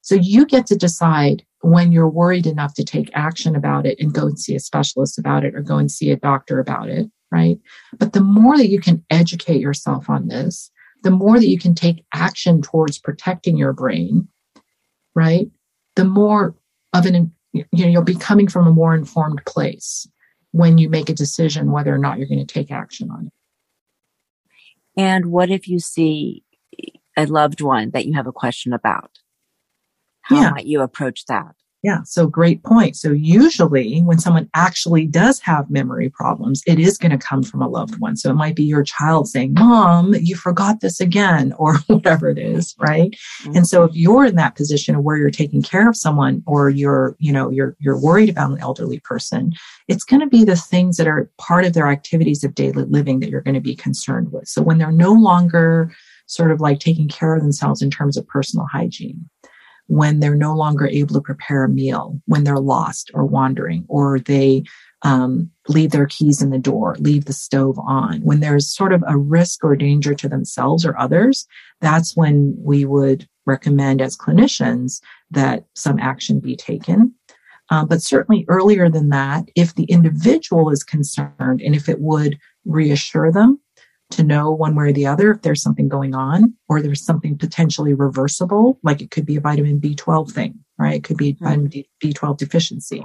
So 0.00 0.14
you 0.14 0.46
get 0.46 0.66
to 0.66 0.76
decide 0.76 1.44
when 1.60 1.92
you're 1.92 2.08
worried 2.08 2.46
enough 2.46 2.74
to 2.74 2.84
take 2.84 3.10
action 3.12 3.54
about 3.54 3.86
it 3.86 3.98
and 4.00 4.14
go 4.14 4.26
and 4.26 4.38
see 4.38 4.54
a 4.54 4.60
specialist 4.60 5.18
about 5.18 5.44
it 5.44 5.54
or 5.54 5.60
go 5.62 5.78
and 5.78 5.90
see 5.90 6.10
a 6.10 6.16
doctor 6.16 6.58
about 6.58 6.88
it 6.88 7.10
right? 7.30 7.58
But 7.98 8.12
the 8.12 8.20
more 8.20 8.56
that 8.56 8.68
you 8.68 8.80
can 8.80 9.04
educate 9.10 9.60
yourself 9.60 10.08
on 10.08 10.28
this, 10.28 10.70
the 11.02 11.10
more 11.10 11.38
that 11.38 11.48
you 11.48 11.58
can 11.58 11.74
take 11.74 12.04
action 12.12 12.62
towards 12.62 12.98
protecting 12.98 13.56
your 13.56 13.72
brain, 13.72 14.28
right? 15.14 15.48
The 15.94 16.04
more 16.04 16.54
of 16.92 17.06
an, 17.06 17.32
you 17.52 17.64
know, 17.72 17.86
you'll 17.86 18.02
be 18.02 18.14
coming 18.14 18.48
from 18.48 18.66
a 18.66 18.72
more 18.72 18.94
informed 18.94 19.42
place 19.46 20.08
when 20.52 20.78
you 20.78 20.88
make 20.88 21.08
a 21.08 21.14
decision 21.14 21.70
whether 21.70 21.94
or 21.94 21.98
not 21.98 22.18
you're 22.18 22.28
going 22.28 22.44
to 22.44 22.52
take 22.54 22.70
action 22.70 23.10
on 23.10 23.26
it. 23.26 23.32
And 24.96 25.26
what 25.26 25.50
if 25.50 25.68
you 25.68 25.78
see 25.78 26.42
a 27.16 27.26
loved 27.26 27.60
one 27.60 27.90
that 27.90 28.06
you 28.06 28.14
have 28.14 28.26
a 28.26 28.32
question 28.32 28.72
about? 28.72 29.18
How 30.22 30.40
yeah. 30.40 30.50
might 30.50 30.66
you 30.66 30.80
approach 30.80 31.26
that? 31.26 31.54
Yeah. 31.86 32.02
So 32.02 32.26
great 32.26 32.64
point. 32.64 32.96
So 32.96 33.12
usually 33.12 34.00
when 34.00 34.18
someone 34.18 34.50
actually 34.54 35.06
does 35.06 35.38
have 35.38 35.70
memory 35.70 36.10
problems, 36.10 36.60
it 36.66 36.80
is 36.80 36.98
going 36.98 37.16
to 37.16 37.26
come 37.26 37.44
from 37.44 37.62
a 37.62 37.68
loved 37.68 38.00
one. 38.00 38.16
So 38.16 38.28
it 38.28 38.34
might 38.34 38.56
be 38.56 38.64
your 38.64 38.82
child 38.82 39.28
saying, 39.28 39.54
mom, 39.54 40.12
you 40.14 40.34
forgot 40.34 40.80
this 40.80 40.98
again, 41.00 41.52
or 41.58 41.76
whatever 41.86 42.28
it 42.28 42.38
is. 42.38 42.74
Right. 42.80 43.12
Mm-hmm. 43.42 43.58
And 43.58 43.68
so 43.68 43.84
if 43.84 43.94
you're 43.94 44.24
in 44.24 44.34
that 44.34 44.56
position 44.56 45.00
where 45.04 45.16
you're 45.16 45.30
taking 45.30 45.62
care 45.62 45.88
of 45.88 45.96
someone 45.96 46.42
or 46.44 46.70
you're, 46.70 47.14
you 47.20 47.32
know, 47.32 47.50
you're, 47.50 47.76
you're 47.78 48.00
worried 48.00 48.30
about 48.30 48.50
an 48.50 48.58
elderly 48.58 48.98
person, 48.98 49.52
it's 49.86 50.02
going 50.02 50.18
to 50.18 50.26
be 50.26 50.42
the 50.42 50.56
things 50.56 50.96
that 50.96 51.06
are 51.06 51.30
part 51.38 51.64
of 51.64 51.72
their 51.72 51.86
activities 51.86 52.42
of 52.42 52.56
daily 52.56 52.82
living 52.82 53.20
that 53.20 53.30
you're 53.30 53.42
going 53.42 53.54
to 53.54 53.60
be 53.60 53.76
concerned 53.76 54.32
with. 54.32 54.48
So 54.48 54.60
when 54.60 54.78
they're 54.78 54.90
no 54.90 55.12
longer 55.12 55.92
sort 56.26 56.50
of 56.50 56.60
like 56.60 56.80
taking 56.80 57.06
care 57.06 57.36
of 57.36 57.42
themselves 57.42 57.80
in 57.80 57.92
terms 57.92 58.16
of 58.16 58.26
personal 58.26 58.66
hygiene 58.66 59.28
when 59.86 60.20
they're 60.20 60.34
no 60.34 60.54
longer 60.54 60.86
able 60.86 61.14
to 61.14 61.20
prepare 61.20 61.64
a 61.64 61.68
meal, 61.68 62.20
when 62.26 62.44
they're 62.44 62.58
lost 62.58 63.10
or 63.14 63.24
wandering, 63.24 63.84
or 63.88 64.18
they 64.18 64.64
um, 65.02 65.50
leave 65.68 65.90
their 65.90 66.06
keys 66.06 66.42
in 66.42 66.50
the 66.50 66.58
door, 66.58 66.96
leave 66.98 67.26
the 67.26 67.32
stove 67.32 67.78
on. 67.78 68.20
When 68.22 68.40
there's 68.40 68.74
sort 68.74 68.92
of 68.92 69.04
a 69.06 69.16
risk 69.16 69.62
or 69.64 69.76
danger 69.76 70.14
to 70.14 70.28
themselves 70.28 70.84
or 70.84 70.98
others, 70.98 71.46
that's 71.80 72.16
when 72.16 72.54
we 72.58 72.84
would 72.84 73.28
recommend 73.44 74.00
as 74.00 74.16
clinicians 74.16 75.00
that 75.30 75.64
some 75.74 75.98
action 75.98 76.40
be 76.40 76.56
taken. 76.56 77.14
Um, 77.70 77.86
but 77.88 78.02
certainly 78.02 78.44
earlier 78.48 78.88
than 78.88 79.10
that, 79.10 79.48
if 79.54 79.74
the 79.74 79.84
individual 79.84 80.70
is 80.70 80.84
concerned 80.84 81.60
and 81.60 81.74
if 81.74 81.88
it 81.88 82.00
would 82.00 82.38
reassure 82.64 83.30
them 83.32 83.60
to 84.10 84.22
know 84.22 84.50
one 84.50 84.74
way 84.74 84.86
or 84.86 84.92
the 84.92 85.06
other 85.06 85.32
if 85.32 85.42
there's 85.42 85.62
something 85.62 85.88
going 85.88 86.14
on 86.14 86.54
or 86.68 86.80
there's 86.80 87.04
something 87.04 87.36
potentially 87.36 87.92
reversible, 87.92 88.78
like 88.82 89.00
it 89.00 89.10
could 89.10 89.26
be 89.26 89.36
a 89.36 89.40
vitamin 89.40 89.80
B12 89.80 90.32
thing, 90.32 90.58
right? 90.78 90.96
It 90.96 91.04
could 91.04 91.16
be 91.16 91.34
mm-hmm. 91.34 91.44
vitamin 91.44 91.68
D, 91.68 91.88
B12 92.02 92.38
deficiency. 92.38 93.04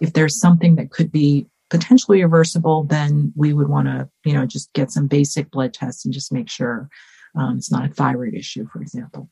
If 0.00 0.12
there's 0.12 0.38
something 0.38 0.76
that 0.76 0.90
could 0.90 1.12
be 1.12 1.46
potentially 1.70 2.22
reversible, 2.22 2.84
then 2.84 3.32
we 3.36 3.52
would 3.52 3.68
want 3.68 3.86
to, 3.86 4.08
you 4.24 4.34
know, 4.34 4.44
just 4.44 4.72
get 4.72 4.90
some 4.90 5.06
basic 5.06 5.50
blood 5.50 5.72
tests 5.72 6.04
and 6.04 6.12
just 6.12 6.32
make 6.32 6.50
sure 6.50 6.88
um, 7.34 7.56
it's 7.56 7.72
not 7.72 7.88
a 7.88 7.92
thyroid 7.92 8.34
issue, 8.34 8.66
for 8.70 8.82
example. 8.82 9.30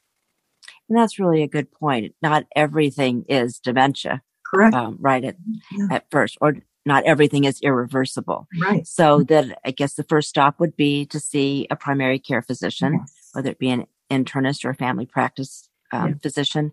And 0.88 0.98
that's 0.98 1.18
really 1.18 1.42
a 1.42 1.48
good 1.48 1.70
point. 1.70 2.14
Not 2.22 2.46
everything 2.56 3.24
is 3.28 3.58
dementia. 3.58 4.22
Correct. 4.46 4.74
Um, 4.74 4.96
right 4.98 5.24
at, 5.24 5.36
yeah. 5.70 5.86
at 5.90 6.06
first, 6.10 6.38
or 6.40 6.56
not 6.86 7.04
everything 7.04 7.44
is 7.44 7.60
irreversible. 7.60 8.48
Right. 8.60 8.86
So 8.86 9.22
that 9.24 9.58
I 9.64 9.70
guess 9.70 9.94
the 9.94 10.04
first 10.04 10.28
stop 10.28 10.60
would 10.60 10.76
be 10.76 11.06
to 11.06 11.20
see 11.20 11.66
a 11.70 11.76
primary 11.76 12.18
care 12.18 12.42
physician, 12.42 13.00
yes. 13.00 13.28
whether 13.32 13.50
it 13.50 13.58
be 13.58 13.70
an 13.70 13.86
internist 14.10 14.64
or 14.64 14.70
a 14.70 14.74
family 14.74 15.06
practice 15.06 15.68
um, 15.92 16.08
yeah. 16.08 16.14
physician. 16.22 16.72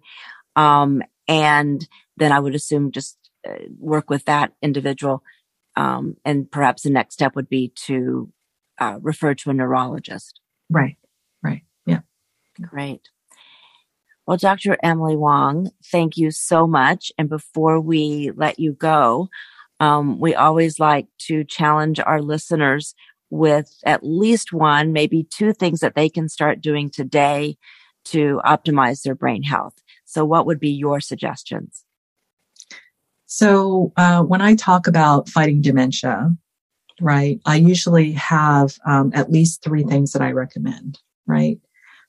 Um, 0.55 1.03
and 1.27 1.87
then 2.15 2.31
I 2.31 2.39
would 2.39 2.55
assume 2.55 2.91
just 2.91 3.17
uh, 3.47 3.53
work 3.77 4.09
with 4.09 4.25
that 4.25 4.53
individual. 4.61 5.23
Um, 5.75 6.17
and 6.25 6.49
perhaps 6.49 6.83
the 6.83 6.89
next 6.89 7.15
step 7.15 7.35
would 7.35 7.49
be 7.49 7.71
to 7.85 8.31
uh, 8.79 8.97
refer 9.01 9.35
to 9.35 9.49
a 9.49 9.53
neurologist. 9.53 10.39
Right. 10.69 10.97
Right. 11.43 11.63
Yeah. 11.85 11.99
Great. 12.61 13.09
Well, 14.25 14.37
Dr. 14.37 14.77
Emily 14.83 15.15
Wong, 15.15 15.71
thank 15.85 16.17
you 16.17 16.31
so 16.31 16.67
much. 16.67 17.11
And 17.17 17.29
before 17.29 17.79
we 17.79 18.31
let 18.35 18.59
you 18.59 18.73
go, 18.73 19.29
um, 19.79 20.19
we 20.19 20.33
always 20.35 20.79
like 20.79 21.07
to 21.19 21.43
challenge 21.43 21.99
our 21.99 22.21
listeners 22.21 22.95
with 23.29 23.77
at 23.85 24.03
least 24.03 24.53
one, 24.53 24.93
maybe 24.93 25.27
two 25.29 25.53
things 25.53 25.79
that 25.81 25.95
they 25.95 26.09
can 26.09 26.29
start 26.29 26.61
doing 26.61 26.89
today 26.89 27.57
to 28.05 28.39
optimize 28.45 29.03
their 29.03 29.15
brain 29.15 29.43
health. 29.43 29.75
So, 30.05 30.23
what 30.23 30.45
would 30.45 30.59
be 30.59 30.69
your 30.69 30.99
suggestions? 31.01 31.83
So, 33.25 33.91
uh, 33.97 34.23
when 34.23 34.41
I 34.41 34.55
talk 34.55 34.87
about 34.87 35.29
fighting 35.29 35.61
dementia, 35.61 36.33
right, 37.01 37.39
I 37.45 37.57
usually 37.57 38.13
have 38.13 38.77
um, 38.85 39.11
at 39.13 39.31
least 39.31 39.61
three 39.61 39.83
things 39.83 40.13
that 40.13 40.21
I 40.21 40.31
recommend, 40.31 40.99
right? 41.25 41.59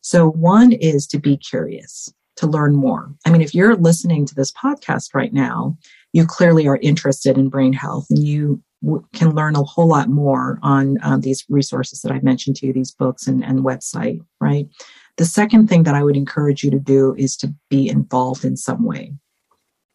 So, 0.00 0.30
one 0.30 0.72
is 0.72 1.06
to 1.08 1.18
be 1.18 1.36
curious, 1.36 2.12
to 2.36 2.46
learn 2.46 2.76
more. 2.76 3.12
I 3.26 3.30
mean, 3.30 3.42
if 3.42 3.54
you're 3.54 3.76
listening 3.76 4.24
to 4.26 4.34
this 4.34 4.52
podcast 4.52 5.14
right 5.14 5.32
now 5.32 5.76
you 6.12 6.26
clearly 6.26 6.66
are 6.66 6.78
interested 6.78 7.36
in 7.36 7.48
brain 7.48 7.72
health 7.72 8.06
and 8.10 8.26
you 8.26 8.62
w- 8.82 9.04
can 9.12 9.34
learn 9.34 9.56
a 9.56 9.62
whole 9.62 9.88
lot 9.88 10.08
more 10.08 10.58
on 10.62 10.96
um, 11.02 11.20
these 11.20 11.44
resources 11.48 12.00
that 12.02 12.12
I 12.12 12.20
mentioned 12.20 12.56
to 12.56 12.66
you, 12.66 12.72
these 12.72 12.92
books 12.92 13.26
and, 13.26 13.44
and 13.44 13.60
website, 13.60 14.20
right? 14.40 14.68
The 15.16 15.24
second 15.24 15.68
thing 15.68 15.82
that 15.82 15.94
I 15.94 16.02
would 16.02 16.16
encourage 16.16 16.62
you 16.62 16.70
to 16.70 16.78
do 16.78 17.14
is 17.16 17.36
to 17.38 17.52
be 17.68 17.88
involved 17.88 18.44
in 18.44 18.56
some 18.56 18.84
way, 18.84 19.12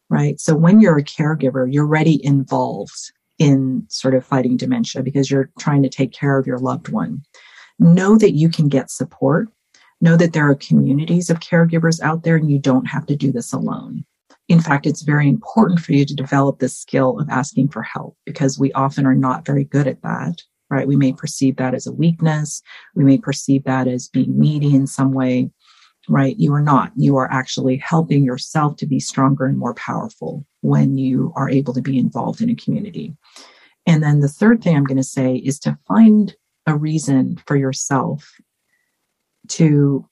right? 0.08 0.38
So 0.38 0.54
when 0.54 0.80
you're 0.80 0.98
a 0.98 1.04
caregiver, 1.04 1.66
you're 1.70 1.86
already 1.86 2.24
involved 2.24 3.12
in 3.38 3.84
sort 3.88 4.14
of 4.14 4.24
fighting 4.24 4.56
dementia 4.56 5.02
because 5.02 5.30
you're 5.30 5.50
trying 5.58 5.82
to 5.82 5.88
take 5.88 6.12
care 6.12 6.38
of 6.38 6.46
your 6.46 6.58
loved 6.58 6.90
one. 6.90 7.22
Know 7.80 8.16
that 8.18 8.34
you 8.34 8.48
can 8.48 8.68
get 8.68 8.90
support. 8.90 9.48
Know 10.00 10.16
that 10.16 10.32
there 10.32 10.48
are 10.48 10.54
communities 10.54 11.30
of 11.30 11.40
caregivers 11.40 12.00
out 12.00 12.22
there 12.22 12.36
and 12.36 12.50
you 12.50 12.58
don't 12.60 12.84
have 12.84 13.06
to 13.06 13.16
do 13.16 13.32
this 13.32 13.52
alone 13.52 14.04
in 14.48 14.60
fact, 14.60 14.86
it's 14.86 15.02
very 15.02 15.28
important 15.28 15.80
for 15.80 15.92
you 15.92 16.04
to 16.04 16.14
develop 16.14 16.58
this 16.58 16.78
skill 16.78 17.18
of 17.18 17.28
asking 17.30 17.68
for 17.68 17.82
help 17.82 18.16
because 18.26 18.58
we 18.58 18.72
often 18.72 19.06
are 19.06 19.14
not 19.14 19.46
very 19.46 19.64
good 19.64 19.86
at 19.86 20.02
that, 20.02 20.42
right? 20.68 20.86
We 20.86 20.96
may 20.96 21.12
perceive 21.12 21.56
that 21.56 21.74
as 21.74 21.86
a 21.86 21.92
weakness. 21.92 22.60
We 22.94 23.04
may 23.04 23.16
perceive 23.18 23.64
that 23.64 23.88
as 23.88 24.08
being 24.08 24.38
needy 24.38 24.74
in 24.74 24.86
some 24.86 25.12
way, 25.12 25.50
right? 26.08 26.36
You 26.38 26.52
are 26.52 26.60
not. 26.60 26.92
You 26.94 27.16
are 27.16 27.30
actually 27.32 27.78
helping 27.78 28.22
yourself 28.22 28.76
to 28.76 28.86
be 28.86 29.00
stronger 29.00 29.46
and 29.46 29.56
more 29.56 29.74
powerful 29.74 30.44
when 30.60 30.98
you 30.98 31.32
are 31.36 31.48
able 31.48 31.72
to 31.72 31.82
be 31.82 31.98
involved 31.98 32.42
in 32.42 32.50
a 32.50 32.56
community. 32.56 33.16
And 33.86 34.02
then 34.02 34.20
the 34.20 34.28
third 34.28 34.62
thing 34.62 34.76
I'm 34.76 34.84
going 34.84 34.98
to 34.98 35.02
say 35.02 35.36
is 35.36 35.58
to 35.60 35.78
find 35.88 36.34
a 36.66 36.76
reason 36.76 37.40
for 37.46 37.56
yourself 37.56 38.30
to 39.48 40.06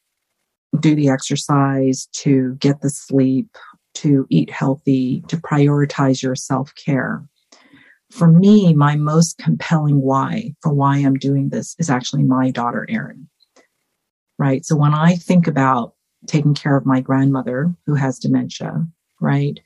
do 0.81 0.95
the 0.95 1.09
exercise, 1.09 2.07
to 2.13 2.55
get 2.57 2.81
the 2.81 2.91
sleep, 2.91 3.49
to 3.95 4.27
eat 4.31 4.51
healthy, 4.51 5.23
to 5.29 5.37
prioritize 5.37 6.23
your 6.23 6.35
self 6.35 6.75
care. 6.75 7.25
For 8.11 8.29
me, 8.29 8.75
my 8.75 8.97
most 8.97 9.39
compelling 9.39 10.03
why 10.03 10.55
for 10.61 10.73
why 10.73 10.99
I'm 10.99 11.15
doing 11.15 11.49
this 11.49 11.75
is 11.79 11.91
actually 11.91 12.25
my 12.25 12.51
daughter, 12.51 12.87
Erin. 12.89 13.29
Right. 14.39 14.65
So 14.65 14.77
when 14.77 14.95
I 14.95 15.17
think 15.17 15.47
about 15.47 15.95
taking 16.27 16.55
care 16.55 16.77
of 16.77 16.87
my 16.87 17.01
grandmother 17.01 17.75
who 17.87 17.95
has 17.95 18.19
dementia, 18.19 18.87
right, 19.21 19.59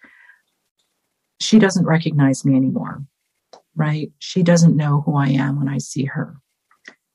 she 1.41 1.59
doesn't 1.59 1.87
recognize 1.87 2.45
me 2.45 2.57
anymore. 2.57 3.05
Right. 3.75 4.11
She 4.19 4.43
doesn't 4.43 4.77
know 4.77 5.03
who 5.03 5.17
I 5.17 5.29
am 5.29 5.59
when 5.59 5.69
I 5.69 5.79
see 5.79 6.05
her. 6.05 6.37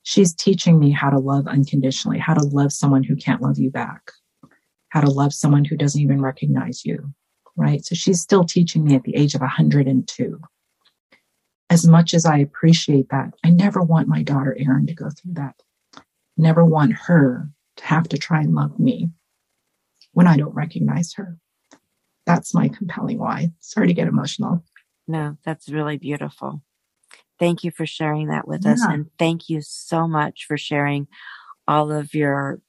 She's 0.03 0.33
teaching 0.33 0.79
me 0.79 0.91
how 0.91 1.09
to 1.09 1.19
love 1.19 1.47
unconditionally, 1.47 2.19
how 2.19 2.33
to 2.33 2.43
love 2.43 2.73
someone 2.73 3.03
who 3.03 3.15
can't 3.15 3.41
love 3.41 3.57
you 3.57 3.69
back 3.69 4.11
how 4.91 5.01
to 5.01 5.09
love 5.09 5.33
someone 5.33 5.65
who 5.65 5.77
doesn't 5.77 6.01
even 6.01 6.21
recognize 6.21 6.85
you, 6.85 7.13
right? 7.55 7.83
So 7.83 7.95
she's 7.95 8.21
still 8.21 8.43
teaching 8.43 8.83
me 8.83 8.95
at 8.95 9.03
the 9.03 9.15
age 9.15 9.33
of 9.33 9.41
102. 9.41 10.39
As 11.69 11.87
much 11.87 12.13
as 12.13 12.25
I 12.25 12.37
appreciate 12.37 13.07
that, 13.09 13.33
I 13.43 13.49
never 13.49 13.81
want 13.81 14.09
my 14.09 14.21
daughter 14.21 14.55
Erin 14.59 14.85
to 14.87 14.93
go 14.93 15.09
through 15.09 15.33
that. 15.35 15.55
Never 16.37 16.65
want 16.65 16.93
her 16.93 17.49
to 17.77 17.85
have 17.85 18.09
to 18.09 18.17
try 18.17 18.41
and 18.41 18.53
love 18.53 18.77
me 18.79 19.11
when 20.11 20.27
I 20.27 20.35
don't 20.35 20.53
recognize 20.53 21.13
her. 21.13 21.37
That's 22.25 22.53
my 22.53 22.67
compelling 22.67 23.17
why. 23.17 23.51
Sorry 23.59 23.87
to 23.87 23.93
get 23.93 24.09
emotional. 24.09 24.63
No, 25.07 25.37
that's 25.45 25.69
really 25.69 25.97
beautiful. 25.97 26.61
Thank 27.39 27.63
you 27.63 27.71
for 27.71 27.85
sharing 27.85 28.27
that 28.27 28.47
with 28.47 28.65
yeah. 28.65 28.73
us. 28.73 28.81
And 28.83 29.09
thank 29.17 29.49
you 29.49 29.61
so 29.61 30.07
much 30.07 30.45
for 30.45 30.57
sharing 30.57 31.07
all 31.65 31.91
of 31.93 32.13
your 32.13 32.59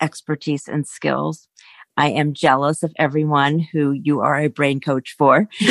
expertise 0.00 0.68
and 0.68 0.86
skills. 0.86 1.48
I 1.96 2.10
am 2.10 2.32
jealous 2.32 2.82
of 2.82 2.92
everyone 2.96 3.58
who 3.58 3.90
you 3.92 4.20
are 4.20 4.38
a 4.38 4.48
brain 4.48 4.80
coach 4.80 5.16
for. 5.18 5.48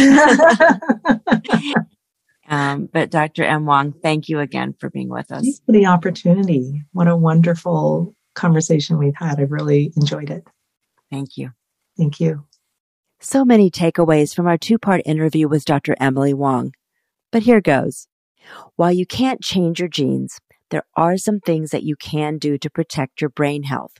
um, 2.50 2.90
but 2.92 3.10
Dr. 3.10 3.44
M. 3.44 3.66
Wong, 3.66 3.94
thank 3.94 4.28
you 4.28 4.40
again 4.40 4.76
for 4.78 4.90
being 4.90 5.10
with 5.10 5.32
us. 5.32 5.44
Thanks 5.44 5.62
for 5.66 5.72
the 5.72 5.86
opportunity. 5.86 6.84
What 6.92 7.08
a 7.08 7.16
wonderful 7.16 8.14
conversation 8.36 8.98
we've 8.98 9.16
had. 9.16 9.40
I 9.40 9.44
really 9.44 9.94
enjoyed 9.96 10.30
it. 10.30 10.46
Thank 11.10 11.38
you. 11.38 11.52
Thank 11.98 12.20
you. 12.20 12.46
So 13.20 13.46
many 13.46 13.72
takeaways 13.72 14.36
from 14.36 14.48
our 14.48 14.58
two 14.58 14.78
part 14.78 15.02
interview 15.06 15.48
with 15.48 15.66
Dr. 15.66 15.96
Emily 16.00 16.34
Wong. 16.34 16.74
But 17.32 17.44
here 17.44 17.62
goes. 17.62 18.08
While 18.76 18.92
you 18.92 19.06
can't 19.06 19.42
change 19.42 19.80
your 19.80 19.90
genes, 19.90 20.40
there 20.70 20.84
are 20.96 21.18
some 21.18 21.40
things 21.40 21.72
that 21.72 21.84
you 21.84 21.96
can 21.96 22.38
do 22.38 22.58
to 22.58 22.70
protect 22.70 23.22
your 23.22 23.30
brain 23.30 23.64
health. 23.64 23.94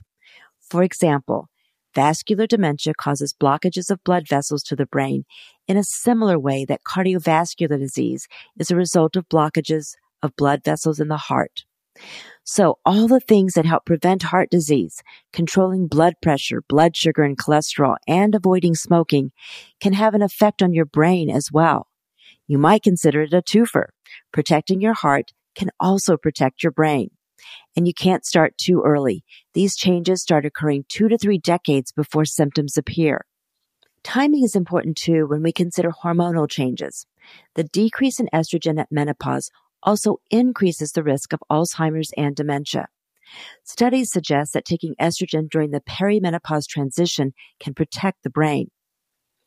For 0.70 0.82
example, 0.82 1.48
vascular 1.94 2.46
dementia 2.46 2.92
causes 2.94 3.34
blockages 3.34 3.90
of 3.90 4.04
blood 4.04 4.28
vessels 4.28 4.62
to 4.64 4.76
the 4.76 4.86
brain 4.86 5.24
in 5.66 5.76
a 5.76 5.84
similar 5.84 6.38
way 6.38 6.64
that 6.66 6.84
cardiovascular 6.86 7.78
disease 7.78 8.28
is 8.58 8.70
a 8.70 8.76
result 8.76 9.16
of 9.16 9.28
blockages 9.28 9.94
of 10.22 10.36
blood 10.36 10.62
vessels 10.64 11.00
in 11.00 11.08
the 11.08 11.16
heart. 11.16 11.64
So 12.44 12.78
all 12.84 13.08
the 13.08 13.20
things 13.20 13.54
that 13.54 13.66
help 13.66 13.84
prevent 13.86 14.24
heart 14.24 14.50
disease, 14.50 15.02
controlling 15.32 15.88
blood 15.88 16.14
pressure, 16.22 16.62
blood 16.68 16.96
sugar 16.96 17.22
and 17.22 17.36
cholesterol, 17.36 17.96
and 18.06 18.34
avoiding 18.34 18.74
smoking 18.74 19.32
can 19.80 19.94
have 19.94 20.14
an 20.14 20.22
effect 20.22 20.62
on 20.62 20.72
your 20.72 20.84
brain 20.84 21.28
as 21.28 21.50
well. 21.52 21.88
You 22.46 22.58
might 22.58 22.82
consider 22.82 23.22
it 23.22 23.34
a 23.34 23.42
twofer. 23.42 23.86
Protecting 24.32 24.80
your 24.80 24.94
heart 24.94 25.32
can 25.54 25.70
also 25.80 26.16
protect 26.16 26.62
your 26.62 26.72
brain 26.72 27.10
and 27.76 27.86
you 27.86 27.94
can't 27.94 28.24
start 28.24 28.56
too 28.58 28.82
early. 28.84 29.24
These 29.54 29.76
changes 29.76 30.22
start 30.22 30.44
occurring 30.44 30.84
two 30.88 31.08
to 31.08 31.18
three 31.18 31.38
decades 31.38 31.92
before 31.92 32.24
symptoms 32.24 32.76
appear. 32.76 33.24
Timing 34.02 34.44
is 34.44 34.56
important 34.56 34.96
too 34.96 35.26
when 35.26 35.42
we 35.42 35.52
consider 35.52 35.90
hormonal 35.90 36.48
changes. 36.48 37.06
The 37.54 37.64
decrease 37.64 38.20
in 38.20 38.28
estrogen 38.32 38.80
at 38.80 38.92
menopause 38.92 39.50
also 39.82 40.18
increases 40.30 40.92
the 40.92 41.02
risk 41.02 41.32
of 41.32 41.42
Alzheimer's 41.50 42.12
and 42.16 42.34
dementia. 42.34 42.88
Studies 43.64 44.10
suggest 44.10 44.52
that 44.54 44.64
taking 44.64 44.94
estrogen 45.00 45.48
during 45.50 45.70
the 45.70 45.80
perimenopause 45.80 46.66
transition 46.66 47.34
can 47.60 47.74
protect 47.74 48.22
the 48.22 48.30
brain. 48.30 48.70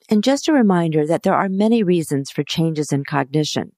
And 0.09 0.23
just 0.23 0.47
a 0.47 0.53
reminder 0.53 1.05
that 1.07 1.23
there 1.23 1.35
are 1.35 1.49
many 1.49 1.83
reasons 1.83 2.29
for 2.29 2.43
changes 2.43 2.91
in 2.91 3.03
cognition. 3.03 3.71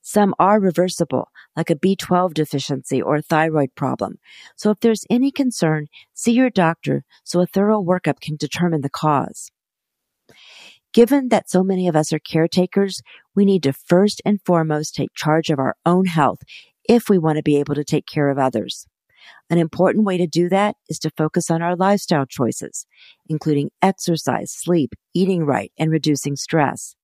Some 0.00 0.34
are 0.38 0.60
reversible, 0.60 1.28
like 1.56 1.70
a 1.70 1.74
B12 1.74 2.34
deficiency 2.34 3.00
or 3.00 3.16
a 3.16 3.22
thyroid 3.22 3.74
problem. 3.74 4.18
So 4.56 4.70
if 4.70 4.80
there's 4.80 5.04
any 5.10 5.30
concern, 5.30 5.86
see 6.14 6.32
your 6.32 6.50
doctor 6.50 7.04
so 7.24 7.40
a 7.40 7.46
thorough 7.46 7.82
workup 7.82 8.20
can 8.20 8.36
determine 8.36 8.82
the 8.82 8.90
cause. 8.90 9.50
Given 10.92 11.28
that 11.28 11.48
so 11.48 11.62
many 11.62 11.88
of 11.88 11.96
us 11.96 12.12
are 12.12 12.18
caretakers, 12.18 13.00
we 13.34 13.44
need 13.44 13.62
to 13.62 13.72
first 13.72 14.20
and 14.24 14.40
foremost 14.44 14.94
take 14.94 15.14
charge 15.14 15.48
of 15.48 15.58
our 15.58 15.74
own 15.86 16.04
health 16.04 16.40
if 16.88 17.08
we 17.08 17.18
want 17.18 17.36
to 17.36 17.42
be 17.42 17.58
able 17.58 17.74
to 17.74 17.84
take 17.84 18.06
care 18.06 18.28
of 18.28 18.38
others. 18.38 18.86
An 19.48 19.58
important 19.58 20.04
way 20.04 20.18
to 20.18 20.26
do 20.26 20.48
that 20.48 20.76
is 20.88 20.98
to 21.00 21.10
focus 21.16 21.50
on 21.50 21.62
our 21.62 21.76
lifestyle 21.76 22.26
choices, 22.26 22.86
including 23.28 23.70
exercise, 23.80 24.52
sleep, 24.52 24.94
eating 25.14 25.44
right, 25.44 25.72
and 25.78 25.90
reducing 25.90 26.36
stress. 26.36 26.94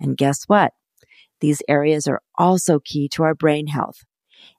And 0.00 0.16
guess 0.16 0.44
what? 0.46 0.72
These 1.40 1.62
areas 1.68 2.06
are 2.06 2.22
also 2.38 2.78
key 2.78 3.08
to 3.10 3.22
our 3.22 3.34
brain 3.34 3.68
health. 3.68 4.04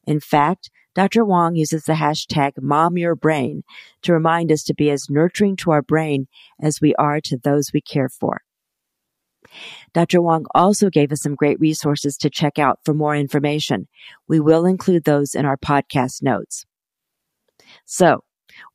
In 0.05 0.19
fact, 0.19 0.69
Dr. 0.95 1.23
Wong 1.23 1.55
uses 1.55 1.83
the 1.83 1.93
hashtag 1.93 2.53
MomYourBrain 2.59 3.61
to 4.01 4.13
remind 4.13 4.51
us 4.51 4.63
to 4.63 4.73
be 4.73 4.89
as 4.89 5.09
nurturing 5.09 5.55
to 5.57 5.71
our 5.71 5.83
brain 5.83 6.27
as 6.59 6.81
we 6.81 6.95
are 6.95 7.21
to 7.21 7.37
those 7.37 7.71
we 7.71 7.81
care 7.81 8.09
for. 8.09 8.41
Dr. 9.93 10.21
Wong 10.21 10.45
also 10.53 10.89
gave 10.89 11.11
us 11.11 11.21
some 11.21 11.35
great 11.35 11.59
resources 11.59 12.17
to 12.17 12.29
check 12.29 12.59
out 12.59 12.79
for 12.83 12.93
more 12.93 13.15
information. 13.15 13.87
We 14.27 14.39
will 14.39 14.65
include 14.65 15.03
those 15.03 15.35
in 15.35 15.45
our 15.45 15.57
podcast 15.57 16.21
notes. 16.21 16.65
So, 17.85 18.23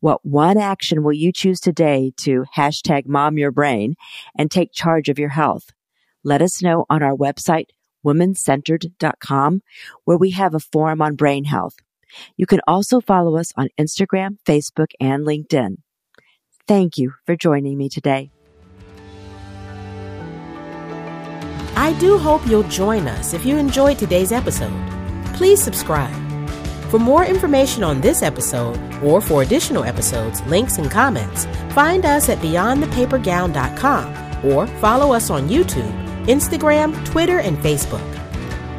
what 0.00 0.24
one 0.24 0.58
action 0.58 1.02
will 1.02 1.12
you 1.12 1.32
choose 1.32 1.60
today 1.60 2.12
to 2.18 2.44
hashtag 2.56 3.06
mom 3.06 3.36
your 3.36 3.50
brain 3.50 3.96
and 4.36 4.50
take 4.50 4.72
charge 4.72 5.08
of 5.08 5.18
your 5.18 5.30
health? 5.30 5.70
Let 6.22 6.40
us 6.40 6.62
know 6.62 6.86
on 6.88 7.02
our 7.02 7.16
website, 7.16 7.66
womancentered.com, 8.04 9.62
where 10.04 10.18
we 10.18 10.30
have 10.30 10.54
a 10.54 10.60
forum 10.60 11.02
on 11.02 11.16
brain 11.16 11.44
health. 11.44 11.76
You 12.36 12.46
can 12.46 12.60
also 12.66 13.00
follow 13.00 13.36
us 13.36 13.52
on 13.56 13.68
Instagram, 13.78 14.38
Facebook, 14.46 14.92
and 15.00 15.26
LinkedIn. 15.26 15.76
Thank 16.68 16.98
you 16.98 17.14
for 17.26 17.36
joining 17.36 17.76
me 17.76 17.88
today. 17.88 18.30
I 21.74 21.94
do 21.98 22.18
hope 22.18 22.46
you'll 22.46 22.62
join 22.64 23.08
us 23.08 23.34
if 23.34 23.44
you 23.44 23.56
enjoyed 23.56 23.98
today's 23.98 24.30
episode. 24.30 24.72
Please 25.34 25.60
subscribe. 25.62 26.14
For 26.90 26.98
more 26.98 27.24
information 27.24 27.82
on 27.82 28.02
this 28.02 28.22
episode 28.22 28.78
or 29.02 29.22
for 29.22 29.42
additional 29.42 29.84
episodes, 29.84 30.42
links, 30.42 30.76
and 30.76 30.90
comments, 30.90 31.46
find 31.74 32.04
us 32.04 32.28
at 32.28 32.38
beyondthepapergown.com 32.38 34.44
or 34.44 34.66
follow 34.66 35.14
us 35.14 35.30
on 35.30 35.48
YouTube 35.48 36.11
Instagram, 36.26 37.04
Twitter, 37.06 37.38
and 37.38 37.56
Facebook. 37.58 38.02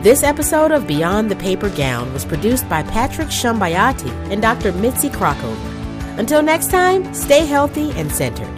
This 0.04 0.24
episode 0.24 0.72
of 0.72 0.86
Beyond 0.86 1.32
the 1.32 1.36
Paper 1.36 1.70
Gown 1.70 2.12
was 2.12 2.26
produced 2.26 2.68
by 2.68 2.84
Patrick 2.84 3.30
Shambayati 3.30 4.12
and 4.32 4.42
Dr. 4.42 4.74
Mitzi 4.74 5.10
Krockover. 5.10 6.20
Until 6.20 6.42
next 6.42 6.70
time, 6.70 7.14
stay 7.14 7.46
healthy 7.46 7.92
and 7.92 8.12
centered. 8.12 8.53